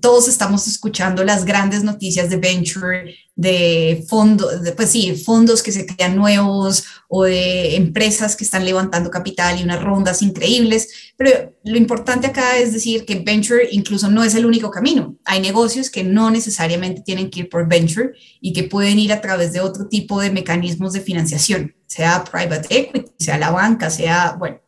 [0.00, 5.86] todos estamos escuchando las grandes noticias de venture, de fondos, pues sí, fondos que se
[5.86, 11.12] crean nuevos o de empresas que están levantando capital y unas rondas increíbles.
[11.16, 15.16] Pero lo importante acá es decir que venture incluso no es el único camino.
[15.24, 19.20] Hay negocios que no necesariamente tienen que ir por venture y que pueden ir a
[19.20, 24.36] través de otro tipo de mecanismos de financiación, sea private equity, sea la banca, sea,
[24.38, 24.60] bueno,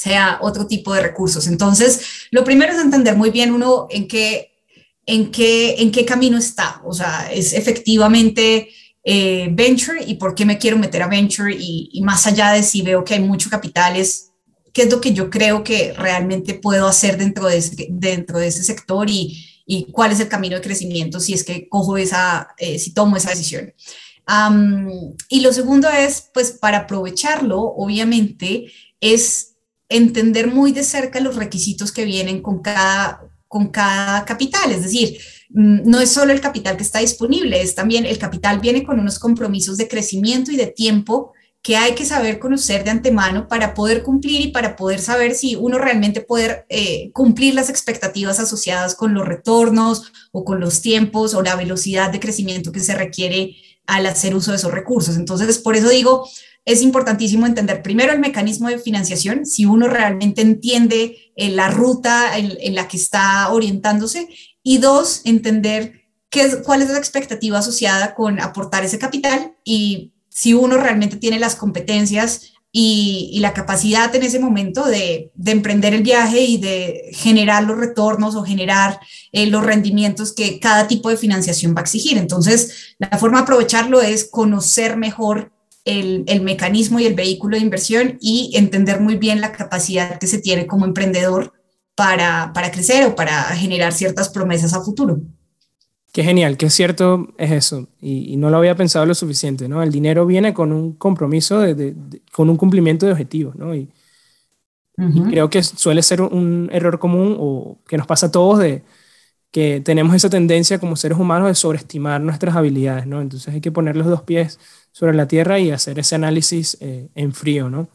[0.00, 1.46] sea otro tipo de recursos.
[1.46, 4.52] Entonces, lo primero es entender muy bien uno en qué,
[5.06, 6.80] en qué, en qué camino está.
[6.84, 8.68] O sea, es efectivamente
[9.02, 12.82] eh, venture y por qué me quiero meter a venture y, más allá de si
[12.82, 14.30] veo que hay mucho capital, es
[14.72, 18.46] qué es lo que yo creo que realmente puedo hacer dentro de ese, dentro de
[18.46, 22.48] ese sector y, y cuál es el camino de crecimiento si es que cojo esa,
[22.58, 23.72] eh, si tomo esa decisión.
[25.28, 29.49] y lo segundo es, pues para aprovecharlo, obviamente, es
[29.90, 34.72] entender muy de cerca los requisitos que vienen con cada, con cada capital.
[34.72, 35.18] Es decir,
[35.50, 38.98] mm, no es solo el capital que está disponible, es también el capital viene con
[38.98, 43.74] unos compromisos de crecimiento y de tiempo que hay que saber conocer de antemano para
[43.74, 48.94] poder cumplir y para poder saber si uno realmente puede eh, cumplir las expectativas asociadas
[48.94, 53.56] con los retornos o con los tiempos o la velocidad de crecimiento que se requiere
[53.86, 55.16] al hacer uso de esos recursos.
[55.16, 56.26] Entonces, por eso digo,
[56.72, 62.38] es importantísimo entender primero el mecanismo de financiación, si uno realmente entiende eh, la ruta
[62.38, 64.28] en, la que está orientándose,
[64.62, 70.54] y dos, entender qué cuál es la expectativa asociada con aportar ese capital y si
[70.54, 76.42] uno realmente tiene las competencias y, la capacidad en ese momento de, emprender el viaje
[76.42, 79.00] y de generar los retornos o generar
[79.32, 82.16] eh, los rendimientos que cada tipo de financiación va a exigir.
[82.16, 85.50] Entonces, la forma de aprovecharlo es conocer mejor
[85.84, 90.38] el, mecanismo y el vehículo de inversión y entender muy bien la capacidad que se
[90.38, 91.52] tiene como emprendedor
[91.94, 95.20] para, para crecer o para generar ciertas promesas a futuro.
[96.12, 97.88] Qué genial, qué cierto es eso.
[98.00, 99.82] Y, no lo había pensado lo suficiente, ¿no?
[99.82, 101.94] El dinero viene con un compromiso, de,
[102.32, 103.74] con un cumplimiento de objetivos, ¿no?
[103.74, 103.88] Y,
[104.98, 108.82] y, creo que suele ser un error común o que nos pasa a todos de
[109.50, 113.20] que tenemos esa tendencia como seres humanos de sobreestimar nuestras habilidades, ¿no?
[113.20, 114.58] Entonces hay que poner los dos pies
[114.92, 117.88] sobre la Tierra y hacer ese análisis eh, en frío, ¿no?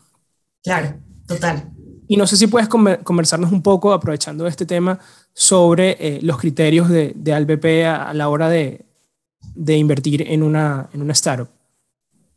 [0.63, 0.95] Claro,
[1.27, 1.71] total.
[2.07, 4.99] Y no sé si puedes conversarnos un poco, aprovechando este tema,
[5.33, 8.85] sobre eh, los criterios de, de ALBP a, la hora de,
[9.55, 11.49] de, invertir en una, en una startup.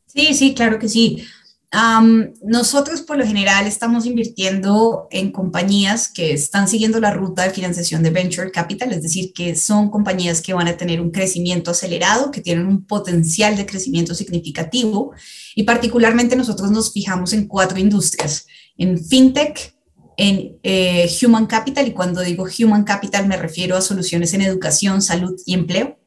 [0.06, 1.24] Sí, sí, claro que sí
[1.70, 8.02] nosotros por lo general estamos invirtiendo en compañías que están siguiendo la ruta de financiación
[8.02, 12.30] de venture capital, es decir, que son compañías que van a tener un crecimiento acelerado,
[12.30, 15.12] que tienen un potencial de crecimiento significativo
[15.54, 18.46] y particularmente nosotros nos fijamos en cuatro industrias,
[18.78, 19.74] en fintech,
[20.16, 25.02] en eh, human capital y cuando digo human capital me refiero a soluciones en educación,
[25.02, 25.98] salud y empleo,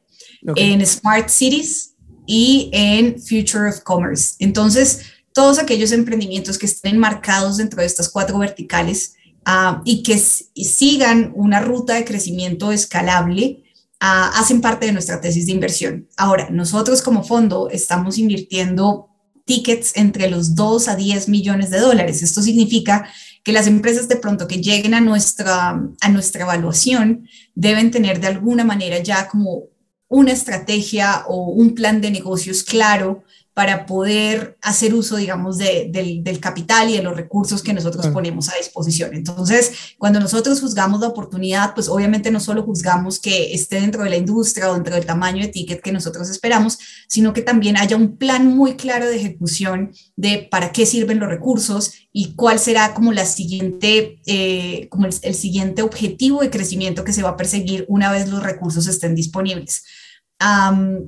[0.56, 1.94] en smart cities
[2.26, 4.34] y en future of commerce.
[4.40, 9.14] Entonces, todos aquellos emprendimientos que estén enmarcados dentro de estas cuatro verticales
[9.44, 13.64] ah, y que sigan una ruta de crecimiento escalable,
[14.00, 16.08] ah, hacen parte de nuestra tesis de inversión.
[16.16, 19.08] Ahora, nosotros como fondo estamos invirtiendo
[19.44, 22.22] tickets entre los 2 a 10 millones de dólares.
[22.22, 23.08] Esto significa
[23.42, 28.28] que las empresas de pronto que lleguen a nuestra, a nuestra evaluación deben tener de
[28.28, 29.64] alguna manera ya como
[30.08, 36.88] una estrategia o un plan de negocios claro para poder hacer uso, digamos, del, capital
[36.88, 39.14] y de los recursos que nosotros ponemos a disposición.
[39.14, 44.10] Entonces, cuando nosotros juzgamos la oportunidad, pues obviamente no solo juzgamos que esté dentro de
[44.10, 47.96] la industria o dentro del tamaño de ticket que nosotros esperamos, sino que también haya
[47.96, 52.94] un plan muy claro de ejecución de para qué sirven los recursos y cuál será
[52.94, 57.84] como la siguiente, eh, como el, siguiente objetivo de crecimiento que se va a perseguir
[57.88, 59.84] una vez los recursos estén disponibles.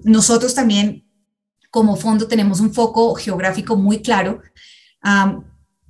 [0.05, 1.04] nosotros también
[1.75, 4.41] como fondo tenemos un foco geográfico muy claro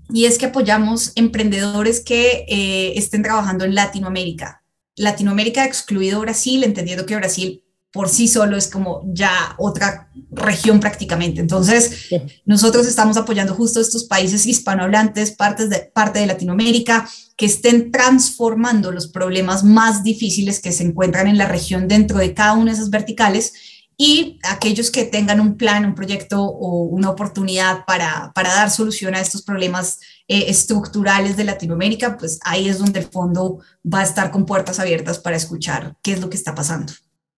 [0.08, 4.64] y es que apoyamos emprendedores que eh, estén trabajando en Latinoamérica.
[4.96, 11.42] Latinoamérica excluido Brasil, entendiendo que Brasil por sí solo es como ya otra región prácticamente.
[11.42, 12.08] Entonces,
[12.46, 18.90] nosotros estamos apoyando justo estos países hispanohablantes, partes de, parte de Latinoamérica, que estén transformando
[18.90, 22.78] los problemas más difíciles que se encuentran en la región dentro de cada una de
[22.78, 23.52] esas verticales
[23.96, 29.14] y aquellos que tengan un plan, un proyecto o una oportunidad para, para dar solución
[29.14, 34.04] a estos problemas eh, estructurales de Latinoamérica, pues ahí es donde el fondo va a
[34.04, 36.92] estar con puertas abiertas para escuchar qué es lo que está pasando.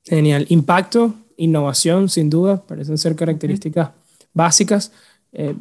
[0.04, 0.46] Genial.
[0.48, 3.90] Impacto, innovación, sin duda, parecen ser características
[4.32, 4.92] básicas.
[5.32, 5.54] Eh,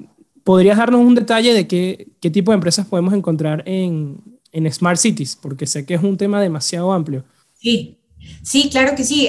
[0.44, 4.18] ¿Podrías darnos un detalle de qué, qué, tipo de empresas podemos encontrar en,
[4.52, 5.36] en Smart Cities?
[5.36, 7.24] Porque sé que es un tema demasiado amplio.
[7.56, 7.98] Sí,
[8.44, 9.28] Sí, claro que sí.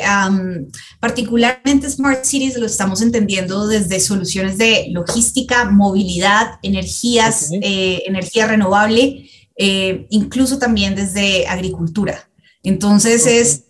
[1.00, 9.30] particularmente Smart Cities lo estamos entendiendo desde soluciones de logística, movilidad, energías, eh, energía renovable,
[9.56, 12.28] eh, incluso también desde agricultura.
[12.62, 13.64] Entonces es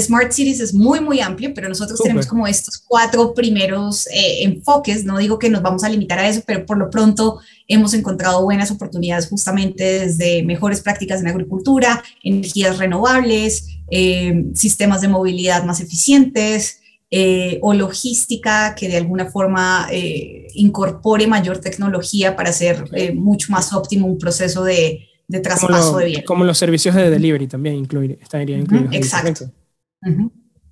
[0.00, 5.04] Smart Cities es muy, muy amplio, pero nosotros tenemos como estos cuatro primeros eh, enfoques.
[5.04, 8.42] No digo que nos vamos a limitar a eso, pero por lo pronto hemos encontrado
[8.42, 15.80] buenas oportunidades justamente desde mejores prácticas en agricultura, energías renovables, eh, sistemas de movilidad más
[15.80, 23.52] eficientes eh, o logística que de alguna forma eh, incorpore mayor tecnología para hacer mucho
[23.52, 26.26] más óptimo un proceso de, de traspaso de bienes.
[26.26, 28.90] Como los servicios de delivery también incluir, estaría incluido.
[28.92, 29.50] exacto.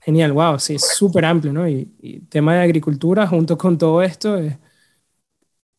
[0.01, 1.69] Genial, wow, sí, es súper amplio, ¿no?
[1.69, 1.87] Y,
[2.29, 4.41] tema de agricultura junto con todo esto,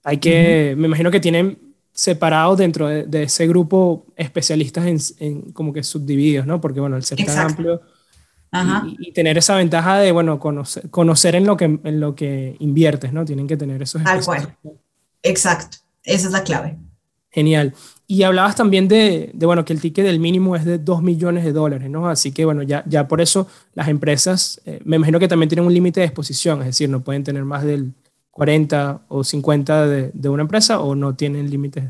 [0.04, 1.58] hay que, me imagino que tienen
[1.94, 6.60] separados dentro de, ese grupo especialistas en, como que subdivididos, ¿no?
[6.60, 7.82] Porque, bueno, el ser tan amplio
[9.00, 13.13] y, tener esa ventaja de, bueno, conocer, conocer en, lo que, en lo que inviertes,
[13.13, 13.26] ¿no?
[13.26, 14.58] Tienen que tener esos Tal cual.
[15.24, 15.78] Exacto.
[16.04, 16.78] Esa es la clave.
[17.30, 17.74] Genial.
[18.12, 21.45] Y hablabas también de, de, bueno, que el ticket del mínimo es de 2 millones
[21.45, 22.10] de dólares, ¿no?
[22.10, 25.65] Así que, bueno, ya, ya por eso las empresas, eh, me imagino que también tienen
[25.65, 27.93] un límite de exposición, es decir, no pueden tener más del
[28.32, 31.86] 40 o 50 de, de una empresa o no tienen límites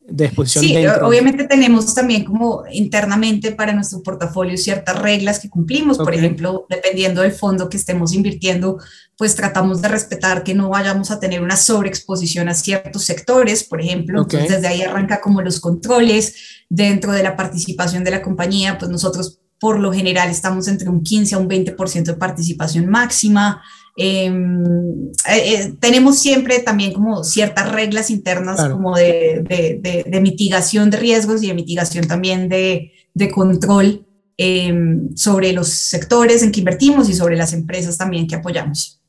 [0.00, 0.64] de exposición.
[0.64, 5.98] Sí, obviamente tenemos también como internamente para nuestro portafolio ciertas reglas que cumplimos.
[5.98, 8.78] Por ejemplo, dependiendo del fondo que estemos invirtiendo,
[9.16, 13.80] pues tratamos de respetar que no vayamos a tener una sobreexposición a ciertos sectores, por
[13.80, 14.22] ejemplo.
[14.22, 18.90] Entonces, desde ahí arranca como los controles dentro de la participación de la compañía, pues
[18.90, 23.62] nosotros por lo general estamos entre un 15 a un 20% de participación máxima.
[23.96, 29.44] Em, eh, eh, tenemos siempre también como ciertas reglas internas como de,
[30.04, 32.90] de, mitigación de riesgos y de mitigación también de,
[33.32, 34.04] control
[34.36, 39.00] em, sobre los sectores en que invertimos y sobre las empresas también que apoyamos.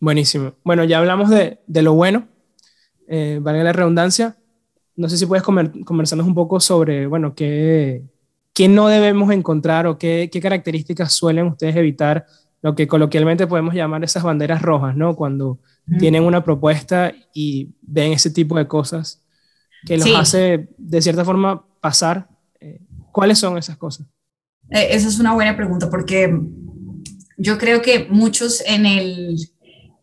[0.00, 0.54] Buenísimo.
[0.64, 2.26] Bueno, ya hablamos de, lo bueno,
[3.06, 4.36] eh, vale la redundancia.
[4.96, 8.02] No sé si puedes conversarnos un poco sobre, bueno, qué,
[8.52, 12.26] qué no debemos encontrar o qué, qué características suelen ustedes evitar
[12.62, 15.16] lo que coloquialmente podemos llamar esas banderas rojas, ¿no?
[15.16, 15.58] Cuando
[15.98, 19.22] tienen una propuesta y ven ese tipo de cosas
[19.86, 22.28] que los hace de cierta forma pasar.
[22.60, 22.80] Eh,
[23.12, 24.06] ¿Cuáles son esas cosas?
[24.70, 26.32] Eh, esa es una buena pregunta porque
[27.38, 29.38] yo creo que muchos en el,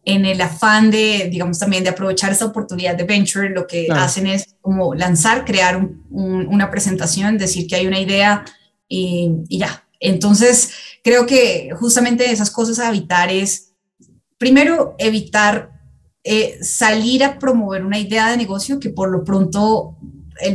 [0.03, 4.25] en el afán de, digamos, también de aprovechar esta oportunidad de venture, lo que hacen
[4.25, 8.43] es como lanzar, crear una presentación, decir que hay una idea
[8.89, 10.71] y, y ya, entonces,
[11.03, 13.73] creo que justamente esas cosas a evitar es,
[14.37, 15.71] primero, evitar
[16.23, 19.95] eh, salir a promover una idea de negocio que por lo pronto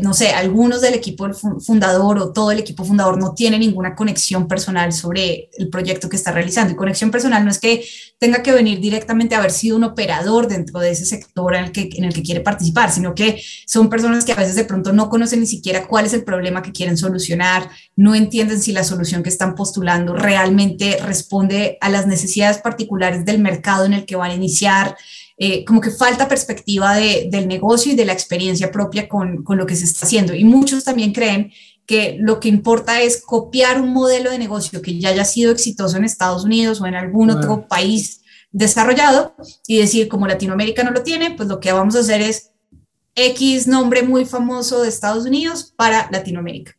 [0.03, 4.49] no sé, algunos del equipo fundador o todo el equipo fundador no tiene ninguna conexión
[4.49, 6.73] personal sobre el proyecto que está realizando.
[6.73, 7.85] Y conexión personal no es que
[8.19, 11.73] tenga que venir directamente a haber sido un operador dentro de ese sector en el
[11.73, 14.93] que, en el que quiere participar, sino que son personas que a veces de pronto
[14.93, 18.85] no conocen ni siquiera cuál es el problema que quieren solucionar, no entienden si la
[18.85, 24.17] solución que están postulando realmente responde a las necesidades particulares del mercado en el que
[24.17, 24.97] van a iniciar.
[25.39, 29.67] Eh, como que falta perspectiva del negocio y de la experiencia propia con, con, lo
[29.67, 30.35] que se está haciendo.
[30.35, 31.51] Y muchos también creen
[31.87, 35.97] que lo que importa es copiar un modelo de negocio que ya haya sido exitoso
[35.97, 38.23] en Estados Unidos o en algún otro país
[38.53, 39.35] desarrollado
[39.67, 42.51] y decir, como Latinoamérica no lo tiene, pues lo que vamos a hacer es
[43.15, 46.77] X nombre muy famoso de Estados Unidos para Latinoamérica.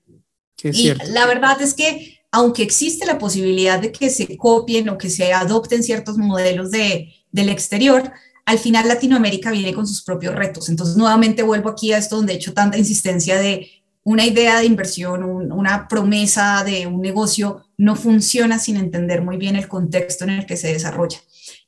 [0.63, 5.09] y la verdad es que aunque existe la posibilidad de que se copien o que
[5.11, 8.11] se adopten ciertos modelos de, del exterior,
[8.45, 10.69] al final Latinoamérica viene con sus propios retos.
[10.69, 13.69] Entonces, nuevamente vuelvo aquí a esto donde he hecho tanta insistencia de
[14.03, 19.55] una idea de inversión, una promesa de un negocio no funciona sin entender muy bien
[19.55, 21.19] el contexto en el que se desarrolla.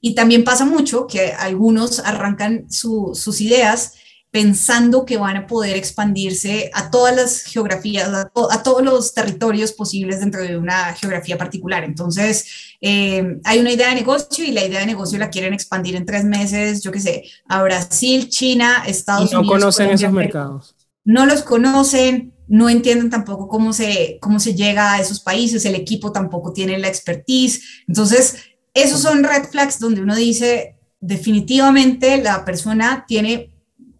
[0.01, 3.93] Y también pasa mucho que algunos arrancan sus ideas
[4.35, 10.19] pensando que van a poder expandirse a todas las geografías, a, todos los territorios posibles
[10.19, 11.85] dentro de una geografía particular.
[11.85, 15.95] Entonces, eh, hay una idea de negocio y la idea de negocio la quieren expandir
[15.95, 19.45] en tres meses, yo qué sé, a Brasil, China, Estados Unidos.
[19.45, 20.75] No conocen esos mercados.
[21.05, 25.75] No los conocen, no entienden tampoco cómo se, cómo se llega a esos países, el
[25.75, 27.85] equipo tampoco tiene la expertise.
[27.87, 28.35] Entonces,
[28.73, 33.54] esos son red flags donde uno dice, definitivamente la persona tiene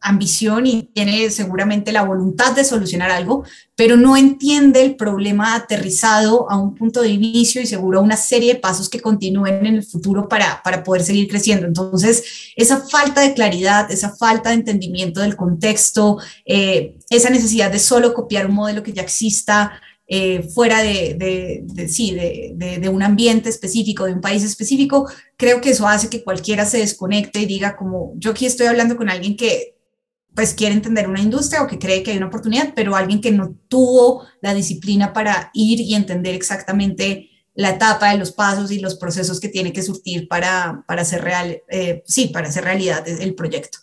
[0.06, 3.44] ambición y tiene seguramente la voluntad de solucionar algo,
[3.76, 8.54] pero no entiende el problema aterrizado a un punto de inicio y seguro una serie
[8.54, 11.66] de pasos que continúen en el futuro para, para poder seguir creciendo.
[11.66, 17.80] Entonces, esa falta de claridad, esa falta de entendimiento del contexto, eh, esa necesidad de
[17.80, 24.06] solo copiar un modelo que ya exista, eh, fuera de, sí, de, un ambiente específico,
[24.06, 28.14] de un país específico, creo que eso hace que cualquiera se desconecte y diga como,
[28.18, 29.75] yo aquí estoy hablando con alguien que
[30.36, 33.32] pues quiere entender una industria o que cree que hay una oportunidad, pero alguien que
[33.32, 38.80] no tuvo la disciplina para ir y entender exactamente la etapa de los pasos y
[38.80, 43.08] los procesos que tiene que surtir para, para hacer real, eh, sí, para hacer realidad
[43.08, 43.78] el proyecto.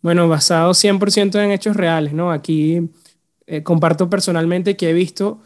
[0.00, 2.32] Bueno, basado 100% en hechos reales, ¿no?
[2.32, 2.90] Aquí
[3.46, 5.42] eh, comparto personalmente que he visto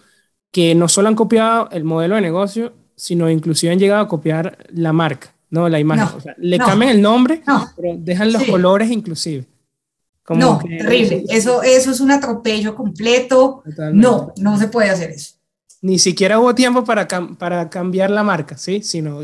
[0.53, 4.59] que no solo han copiado el modelo de negocio, sino inclusive han llegado a copiar
[4.71, 5.69] la marca, ¿no?
[5.69, 6.17] La imagen.
[6.17, 7.43] o sea, le cambian el nombre,
[7.75, 9.49] pero dejan los colores inclusive
[10.31, 11.25] no, terrible.
[11.29, 13.63] Eso, eso es un atropello completo.
[13.93, 15.35] No, no se puede hacer eso.
[15.83, 18.83] Ni siquiera hubo tiempo para, para cambiar la marca, ¿sí?
[18.83, 19.21] Sino,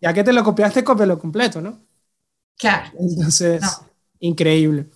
[0.00, 1.80] ya que te lo copiaste, lo completo, ¿no?
[2.56, 2.90] Claro.
[2.98, 3.62] Entonces,
[4.20, 4.86] increíble.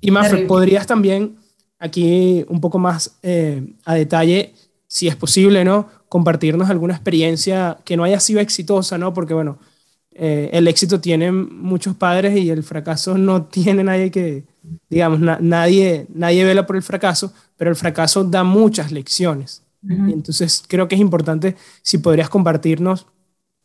[0.00, 1.36] Y más, podrías también
[1.78, 4.54] aquí un poco más eh, a detalle,
[4.88, 5.88] si es posible, ¿no?
[6.08, 9.14] Compartirnos alguna experiencia que no haya sido exitosa, ¿no?
[9.14, 9.58] Porque, bueno,
[10.20, 14.44] eh, el éxito tiene muchos padres y el fracaso no tiene nadie que,
[14.90, 19.62] digamos, nadie, nadie vela por el fracaso, pero el fracaso da muchas lecciones.
[19.80, 23.06] entonces creo que es importante si podrías compartirnos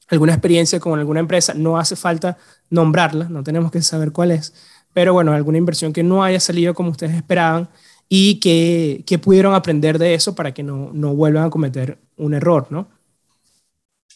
[0.10, 2.38] alguna experiencia con alguna empresa, no hace falta
[2.70, 4.54] nombrarla, no tenemos que saber cuál es,
[4.94, 7.68] pero bueno, alguna inversión que no haya salido como ustedes esperaban
[8.10, 12.36] y que, que pudieron aprender de eso para que no, no vuelvan a cometer un
[12.36, 12.90] error, ¿no?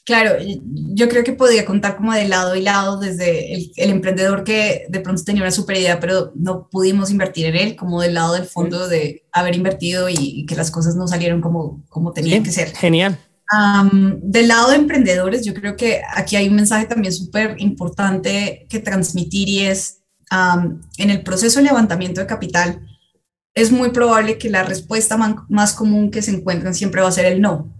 [0.07, 4.85] Claro, yo creo que podría contar como de lado y lado, desde el, emprendedor que
[4.87, 8.35] de pronto tenía una super idea, pero no pudimos invertir en él, como del lado
[8.35, 12.53] del fondo de haber invertido y, que las cosas no salieron como, como tenían que
[12.53, 12.73] ser.
[12.73, 13.19] Genial.
[14.21, 18.79] del lado de emprendedores, yo creo que aquí hay un mensaje también súper importante que
[18.79, 22.79] transmitir y es en el proceso de levantamiento de capital,
[23.53, 25.17] es muy probable que la respuesta
[25.49, 27.76] más común que se encuentran siempre va a ser el no.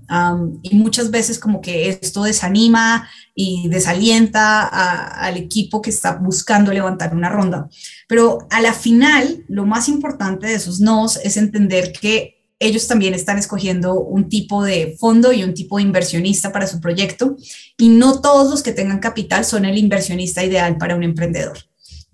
[0.62, 7.14] Y muchas veces como que esto desanima y desalienta al equipo que está buscando levantar
[7.14, 7.70] una ronda.
[8.08, 13.14] Pero a la final, lo más importante de esos nos es entender que ellos también
[13.14, 17.36] están escogiendo un tipo de fondo y un tipo de inversionista para su proyecto
[17.78, 21.60] y no todos los que tengan capital son el inversionista ideal para un emprendedor.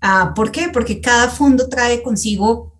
[0.00, 0.68] Ah, ¿Por qué?
[0.70, 2.74] Porque cada fondo trae consigo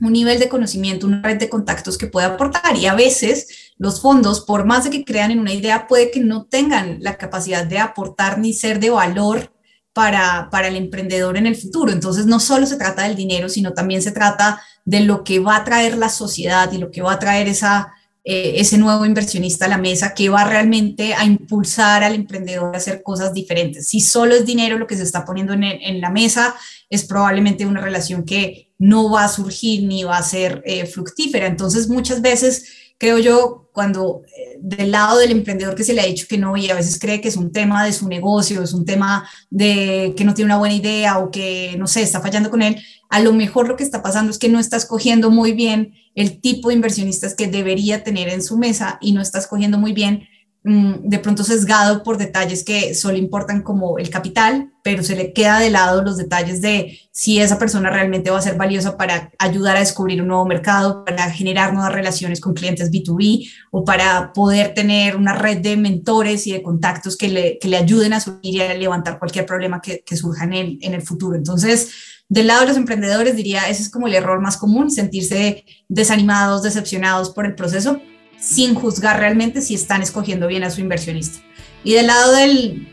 [0.00, 2.76] un nivel de conocimiento, una red de contactos que puede aportar.
[2.76, 6.20] Y a veces los fondos, por más de que crean en una idea, puede que
[6.20, 9.54] no tengan la capacidad de aportar ni ser de valor
[9.94, 11.90] para, para el emprendedor en el futuro.
[11.90, 15.56] Entonces, no solo se trata del dinero, sino también se trata de lo que va
[15.56, 19.64] a traer la sociedad y lo que va a traer esa, eh, ese nuevo inversionista
[19.64, 23.86] a la mesa que va realmente a impulsar al emprendedor a hacer cosas diferentes.
[23.86, 26.54] Si solo es dinero lo que se está poniendo en, en la mesa,
[26.90, 31.46] es probablemente una relación que no va a surgir ni va a ser eh, fructífera.
[31.46, 36.06] Entonces, muchas veces creo yo, cuando eh, del lado del emprendedor que se le ha
[36.06, 38.74] dicho que no y a veces cree que es un tema de su negocio, es
[38.74, 42.50] un tema de que no tiene una buena idea o que, no sé, está fallando
[42.50, 42.76] con él,
[43.08, 46.42] a lo mejor lo que está pasando es que no está escogiendo muy bien el
[46.42, 50.28] tipo de inversionistas que debería tener en su mesa y no está escogiendo muy bien
[50.62, 55.58] de pronto sesgado por detalles que solo importan como el capital, pero se le queda
[55.58, 59.76] de lado los detalles de si esa persona realmente va a ser valiosa para ayudar
[59.76, 64.74] a descubrir un nuevo mercado, para generar nuevas relaciones con clientes B2B o para poder
[64.74, 68.56] tener una red de mentores y de contactos que le, que le ayuden a subir
[68.56, 71.36] y a levantar cualquier problema que, que surja en el, en el futuro.
[71.36, 71.90] Entonces,
[72.28, 76.62] del lado de los emprendedores, diría, ese es como el error más común, sentirse desanimados,
[76.62, 78.00] decepcionados por el proceso,
[78.40, 81.40] sin juzgar realmente si están escogiendo bien a su inversionista.
[81.84, 82.88] Y del lado del,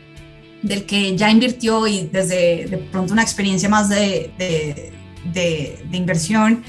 [0.62, 4.92] del que ya invirtió y desde de pronto una experiencia más de, de,
[5.32, 6.62] de, inversión,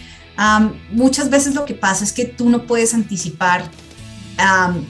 [0.92, 3.70] muchas veces lo que pasa es que tú no puedes anticipar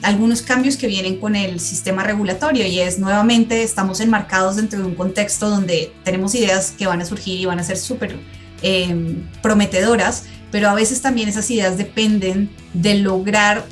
[0.02, 4.84] algunos cambios que vienen con el sistema regulatorio y es nuevamente estamos enmarcados dentro de
[4.84, 8.16] un contexto donde tenemos ideas que van a surgir y van a ser súper
[8.62, 13.64] em, prometedoras, pero a veces también esas ideas dependen de lograr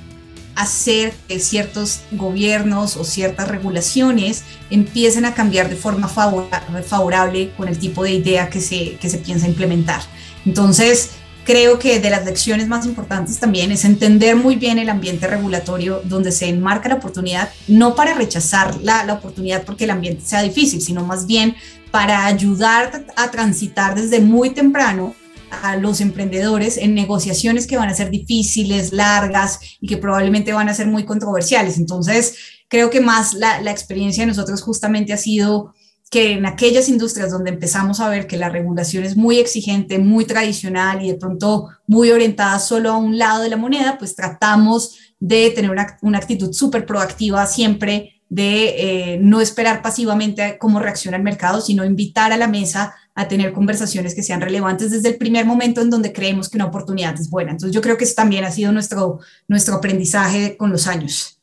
[0.58, 7.78] hacer que ciertos gobiernos o ciertas regulaciones empiecen a cambiar de forma favorable con el
[7.78, 10.02] tipo de idea que se, que se piensa implementar.
[10.44, 11.10] Entonces,
[11.44, 16.02] creo que de las lecciones más importantes también es entender muy bien el ambiente regulatorio
[16.04, 20.42] donde se enmarca la oportunidad, no para rechazar la, la oportunidad porque el ambiente sea
[20.42, 21.54] difícil, sino más bien
[21.92, 25.14] para ayudar a transitar desde muy temprano
[25.50, 30.68] a los emprendedores en negociaciones que van a ser difíciles, largas y que probablemente van
[30.68, 31.78] a ser muy controversiales.
[31.78, 32.36] Entonces,
[32.68, 35.74] creo que más la, experiencia de nosotros justamente ha sido
[36.10, 40.24] que en aquellas industrias donde empezamos a ver que la regulación es muy exigente, muy
[40.24, 44.96] tradicional y de pronto muy orientada solo a un lado de la moneda, pues tratamos
[45.20, 51.16] de tener una, una actitud súper proactiva siempre de eh, no esperar pasivamente cómo reacciona
[51.16, 55.16] el mercado, sino invitar a la mesa a tener conversaciones que sean relevantes desde el
[55.16, 57.50] primer momento en donde creemos que una oportunidad es buena.
[57.50, 61.40] Entonces yo creo que eso también ha sido nuestro, nuestro aprendizaje con los años.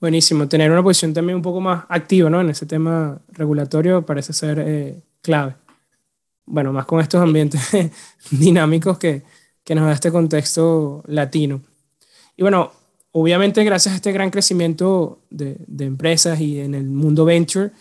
[0.00, 2.40] Buenísimo, tener una posición también un poco más activa ¿no?
[2.40, 5.56] en ese tema regulatorio parece ser eh, clave.
[6.46, 7.60] Bueno, más con estos ambientes
[8.30, 9.24] dinámicos que,
[9.62, 11.60] que nos da este contexto latino.
[12.34, 12.72] Y bueno,
[13.12, 17.72] obviamente gracias a este gran crecimiento de, de empresas y en el mundo venture,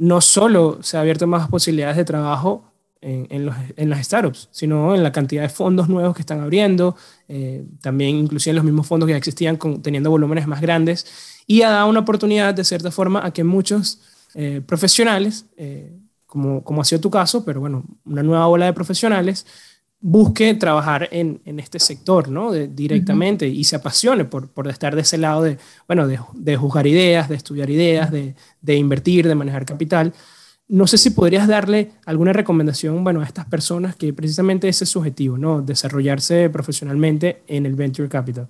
[0.00, 2.64] no solo se ha abierto más posibilidades de trabajo
[3.02, 6.96] en, las startups, sino en la cantidad de fondos nuevos que están abriendo,
[7.28, 11.06] eh, también inclusive en los mismos fondos que ya existían teniendo volúmenes más grandes,
[11.46, 14.00] y ha dado una oportunidad de cierta forma a que muchos
[14.34, 18.72] eh, profesionales, eh, como, como ha sido tu caso, pero bueno, una nueva ola de
[18.72, 19.46] profesionales,
[20.00, 22.52] busque trabajar en, este sector, ¿no?
[22.52, 27.28] directamente y se apasione por, por, estar de ese lado de, bueno, de, juzgar ideas,
[27.28, 30.14] de estudiar ideas, de, de, invertir, de manejar capital.
[30.68, 34.90] No sé si podrías darle alguna recomendación, bueno, a estas personas que precisamente ese es
[34.90, 35.60] su objetivo, ¿no?
[35.60, 38.48] Desarrollarse profesionalmente en el venture capital.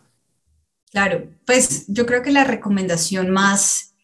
[0.91, 3.95] Claro, pues yo creo que la recomendación más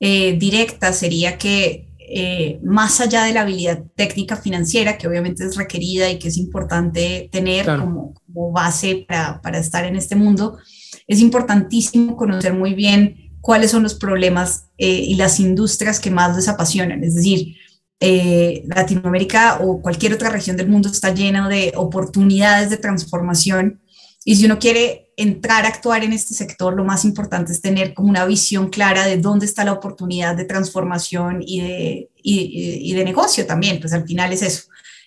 [0.00, 5.56] eh, directa sería que eh, más allá de la habilidad técnica financiera, que obviamente es
[5.56, 8.14] requerida y que es importante tener como,
[8.52, 10.58] base para, para, estar en este mundo,
[11.06, 16.34] es importantísimo conocer muy bien cuáles son los problemas eh, y las industrias que más
[16.36, 17.04] les apasionan.
[17.04, 17.56] Es decir,
[18.00, 23.80] eh, Latinoamérica o cualquier otra región del mundo está llena de oportunidades de transformación
[24.28, 27.94] y si uno quiere entrar a actuar en este sector, lo más importante es tener
[27.94, 33.04] como una visión clara de dónde está la oportunidad de transformación y de, y, de
[33.04, 34.64] negocio también, pues al final es eso.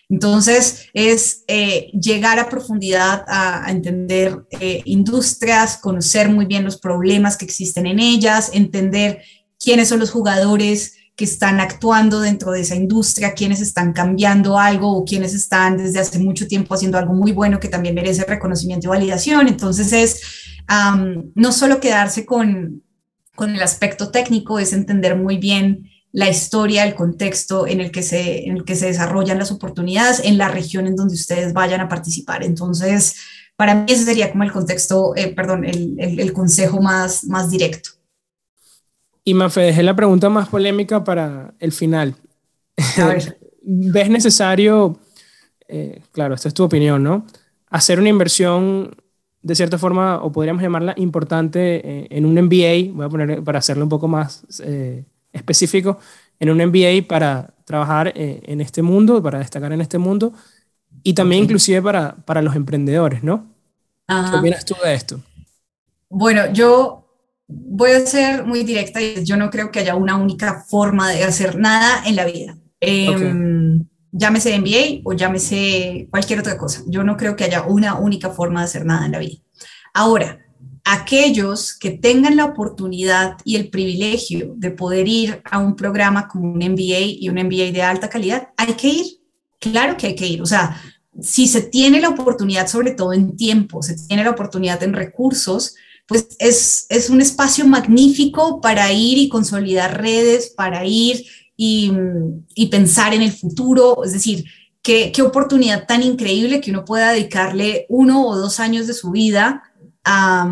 [0.07, 7.35] Entonces, es eh, llegar a profundidad a, entender eh, industrias, conocer muy bien los problemas
[7.35, 9.21] que existen en ellas, entender
[9.59, 14.95] quiénes son los jugadores que están actuando dentro de esa industria, quienes están cambiando algo
[14.95, 18.87] o quienes están desde hace mucho tiempo haciendo algo muy bueno que también merece reconocimiento
[18.87, 19.49] y validación.
[19.49, 20.21] Entonces es
[21.35, 22.83] no solo quedarse con,
[23.35, 28.01] con el aspecto técnico, es entender muy bien la historia, el contexto en el, que
[28.01, 31.81] se, en el que se desarrollan las oportunidades en la región en donde ustedes vayan
[31.81, 32.45] a participar.
[32.45, 33.17] Entonces,
[33.57, 37.51] para mí ese sería como el contexto, eh, perdón, el, el, el consejo más, más
[37.51, 37.98] directo.
[39.29, 42.15] Y Mafe, dejé la pregunta más polémica para el final.
[43.61, 44.97] ¿Ves necesario,
[45.67, 47.27] eh, claro, esta es tu opinión, ¿no?
[47.69, 48.95] Hacer una inversión
[49.43, 53.59] de cierta forma, o podríamos llamarla importante, eh, en un MBA, voy a poner para
[53.59, 55.99] hacerlo un poco más eh, específico,
[56.39, 60.33] en un MBA para trabajar en este mundo, para destacar en este mundo,
[61.03, 63.45] y también inclusive para, para los emprendedores, ¿no?
[64.07, 65.21] ¿Qué opinas tú de esto?
[66.09, 67.08] Bueno, yo
[67.49, 71.23] voy a ser muy directa y yo no creo que haya una única forma de
[71.23, 72.57] hacer nada en la vida.
[72.79, 73.07] Eh,
[74.11, 76.81] Llámese MBA o llámese cualquier otra cosa.
[76.87, 79.37] Yo no creo que haya una única forma de hacer nada en la vida.
[79.93, 80.39] Ahora,
[80.83, 86.51] aquellos que tengan la oportunidad y el privilegio de poder ir a un programa como
[86.51, 89.05] un MBA y un MBA de alta calidad, hay que ir.
[89.59, 90.41] Claro que hay que ir.
[90.41, 90.81] O sea,
[91.21, 95.75] si se tiene la oportunidad, sobre todo en tiempo, se tiene la oportunidad en recursos,
[96.09, 101.23] pues es, es un espacio magnífico para ir y consolidar redes, para ir
[101.55, 101.91] y,
[102.55, 104.03] y pensar en el futuro.
[104.03, 104.43] Es decir,
[104.81, 109.11] qué, qué oportunidad tan increíble que uno pueda dedicarle uno o dos años de su
[109.11, 109.63] vida
[110.03, 110.51] a,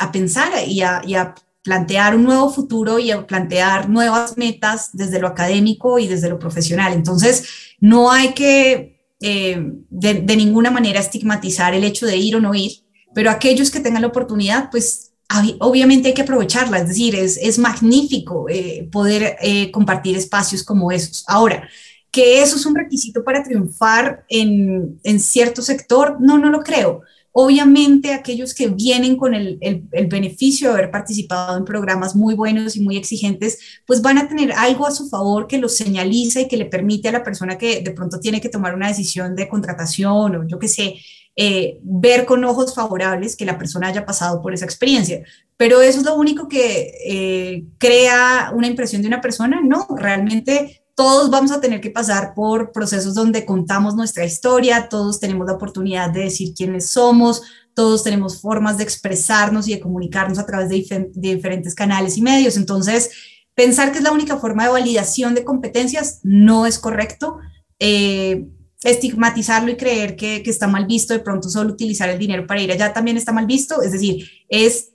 [0.00, 1.32] a pensar y a, y a
[1.62, 6.40] plantear un nuevo futuro y a plantear nuevas metas desde lo académico y desde lo
[6.40, 6.92] profesional.
[6.92, 7.46] Entonces,
[7.78, 12.54] no hay que eh, de, de, ninguna manera estigmatizar el hecho de ir o no
[12.54, 12.72] ir,
[13.14, 15.12] pero aquellos que tengan la oportunidad, pues
[15.60, 20.90] obviamente hay que aprovecharla, es decir, es, es magnífico eh, poder eh, compartir espacios como
[20.90, 21.24] esos.
[21.26, 21.68] Ahora,
[22.10, 27.02] que eso es un requisito para triunfar en, en cierto sector, no, no lo creo.
[27.32, 32.34] Obviamente aquellos que vienen con el, el, el, beneficio de haber participado en programas muy
[32.34, 36.40] buenos y muy exigentes, pues van a tener algo a su favor que los señaliza
[36.40, 39.36] y que le permite a la persona que de pronto tiene que tomar una decisión
[39.36, 40.94] de contratación o yo qué sé,
[41.40, 45.22] eh, ver con ojos favorables que la persona haya pasado por esa experiencia.
[45.56, 49.60] Pero eso es lo único que eh, crea una impresión de una persona.
[49.62, 55.20] No, realmente todos vamos a tener que pasar por procesos donde contamos nuestra historia, todos
[55.20, 60.40] tenemos la oportunidad de decir quiénes somos, todos tenemos formas de expresarnos y de comunicarnos
[60.40, 62.56] a través de, dif de diferentes canales y medios.
[62.56, 63.12] Entonces,
[63.54, 67.38] pensar que es la única forma de validación de competencias no es correcto.
[67.78, 68.48] Eh,
[68.82, 72.62] estigmatizarlo y creer que, que, está mal visto, de pronto solo utilizar el dinero para
[72.62, 74.92] ir allá también está mal visto, es decir, es,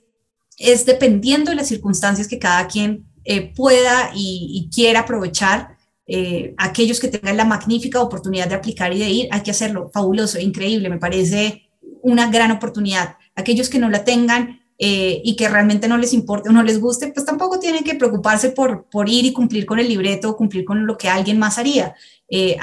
[0.58, 5.76] es dependiendo de las circunstancias que cada quien eh, pueda y, y, quiera aprovechar
[6.06, 9.90] eh, aquellos que tengan la magnífica oportunidad de aplicar y de ir, hay que hacerlo.
[9.92, 11.70] Fabuloso, increíble, me parece
[12.02, 13.16] una gran oportunidad.
[13.34, 16.80] Aquellos que no la tengan eh, y que realmente no les importe o no les
[16.80, 20.64] guste, pues tampoco tienen que preocuparse por, por ir y cumplir con el libreto cumplir
[20.64, 21.94] con lo que alguien más haría.
[22.28, 22.56] Eh,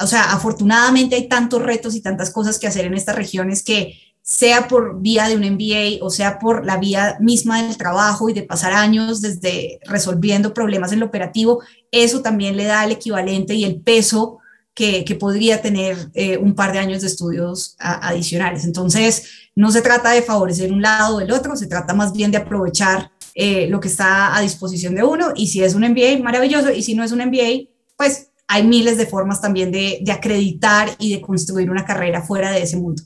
[0.00, 3.98] o sea, afortunadamente hay tantos retos y tantas cosas que hacer en estas regiones que
[4.22, 8.32] sea por vía de un MBA o sea por la vía misma del trabajo y
[8.32, 11.62] de pasar años desde resolviendo problemas en lo operativo,
[11.92, 14.38] eso también le da el equivalente y el peso
[14.76, 18.66] que, que podría tener eh, un par de años de estudios a, adicionales.
[18.66, 22.30] Entonces, no se trata de favorecer un lado o el otro, se trata más bien
[22.30, 26.22] de aprovechar eh, lo que está a disposición de uno y si es un MBA,
[26.22, 30.12] maravilloso, y si no es un MBA, pues hay miles de formas también de, de
[30.12, 33.02] acreditar y de construir una carrera fuera de ese mundo.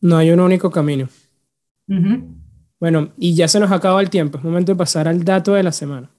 [0.00, 1.08] No hay un único camino.
[1.86, 2.36] Uh -huh.
[2.80, 4.38] Bueno, y ya se nos acaba el tiempo.
[4.38, 6.10] Es momento de pasar al dato de la semana.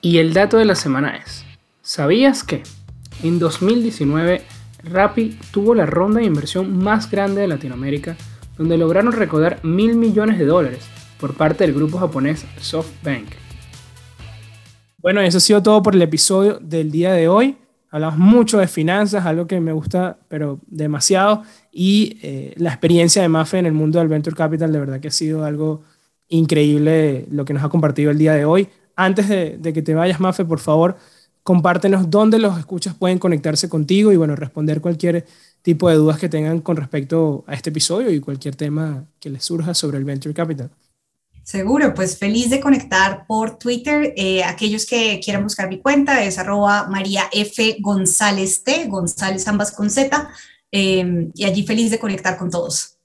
[0.00, 1.44] Y el dato de la semana es,
[1.80, 2.64] ¿sabías que
[3.22, 4.42] en 2019
[4.84, 8.16] Rappi tuvo la ronda de inversión más grande de Latinoamérica,
[8.56, 10.88] donde lograron recaudar mil millones de dólares
[11.18, 13.26] por parte del grupo japonés SoftBank?
[14.98, 17.56] Bueno, eso ha sido todo por el episodio del día de hoy.
[17.90, 21.42] Hablamos mucho de finanzas, algo que me gusta, pero demasiado.
[21.72, 25.08] Y eh, la experiencia de Mafe en el mundo del Venture Capital, de verdad que
[25.08, 25.82] ha sido algo
[26.28, 28.68] increíble lo que nos ha compartido el día de hoy.
[28.94, 30.96] Antes de, de que te vayas, Mafe, por favor,
[31.48, 35.24] compártenos dónde los escuchas pueden conectarse contigo y, bueno, responder cualquier
[35.62, 39.46] tipo de dudas que tengan con respecto a este episodio y cualquier tema que les
[39.46, 40.68] surja sobre el Venture Capital.
[41.42, 44.12] Seguro, pues feliz de conectar por Twitter.
[44.14, 47.78] Eh, aquellos que quieran buscar mi cuenta es arroba María F.
[47.80, 50.28] González T, González ambas con Z,
[50.70, 52.98] eh, y allí feliz de conectar con todos.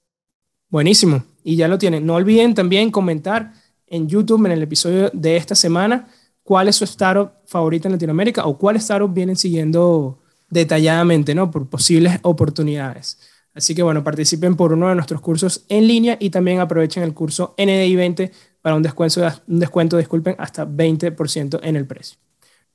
[0.68, 2.04] Buenísimo, y ya lo tienen.
[2.04, 3.54] No olviden también comentar
[3.86, 6.08] en YouTube en el episodio de esta semana
[6.44, 11.50] cuál es su startup favorita en Latinoamérica o cuáles startups vienen siguiendo detalladamente, ¿no?
[11.50, 13.18] Por posibles oportunidades.
[13.54, 17.14] Así que bueno, participen por uno de nuestros cursos en línea y también aprovechen el
[17.14, 22.18] curso NDI 20 para un descuento, un descuento, disculpen, hasta 20% en el precio.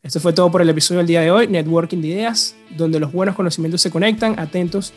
[0.01, 3.11] Esto fue todo por el episodio del día de hoy, Networking de Ideas, donde los
[3.11, 4.39] buenos conocimientos se conectan.
[4.39, 4.93] Atentos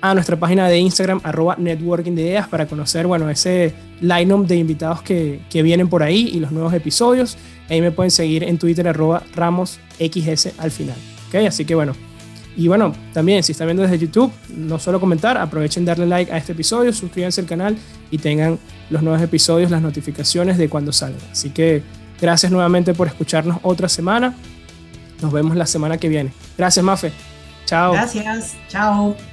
[0.00, 4.56] a nuestra página de Instagram, arroba Networking de Ideas, para conocer, bueno, ese line-up de
[4.56, 7.36] invitados que, que, vienen por ahí y los nuevos episodios.
[7.70, 10.96] Ahí me pueden seguir en Twitter, arroba RamosXS al final.
[11.28, 11.46] ¿ok?
[11.46, 11.94] Así que bueno,
[12.56, 16.36] y bueno, también si están viendo desde YouTube, no solo comentar, aprovechen darle like a
[16.36, 17.78] este episodio, suscríbanse al canal
[18.10, 18.58] y tengan
[18.90, 21.20] los nuevos episodios, las notificaciones de cuando salgan.
[21.30, 21.82] Así que
[22.20, 24.34] gracias nuevamente por escucharnos otra semana.
[25.22, 26.32] Nos vemos la semana que viene.
[26.58, 27.12] Gracias, Mafe.
[27.66, 27.92] Chao.
[27.92, 28.56] Gracias.
[28.68, 29.29] Chao.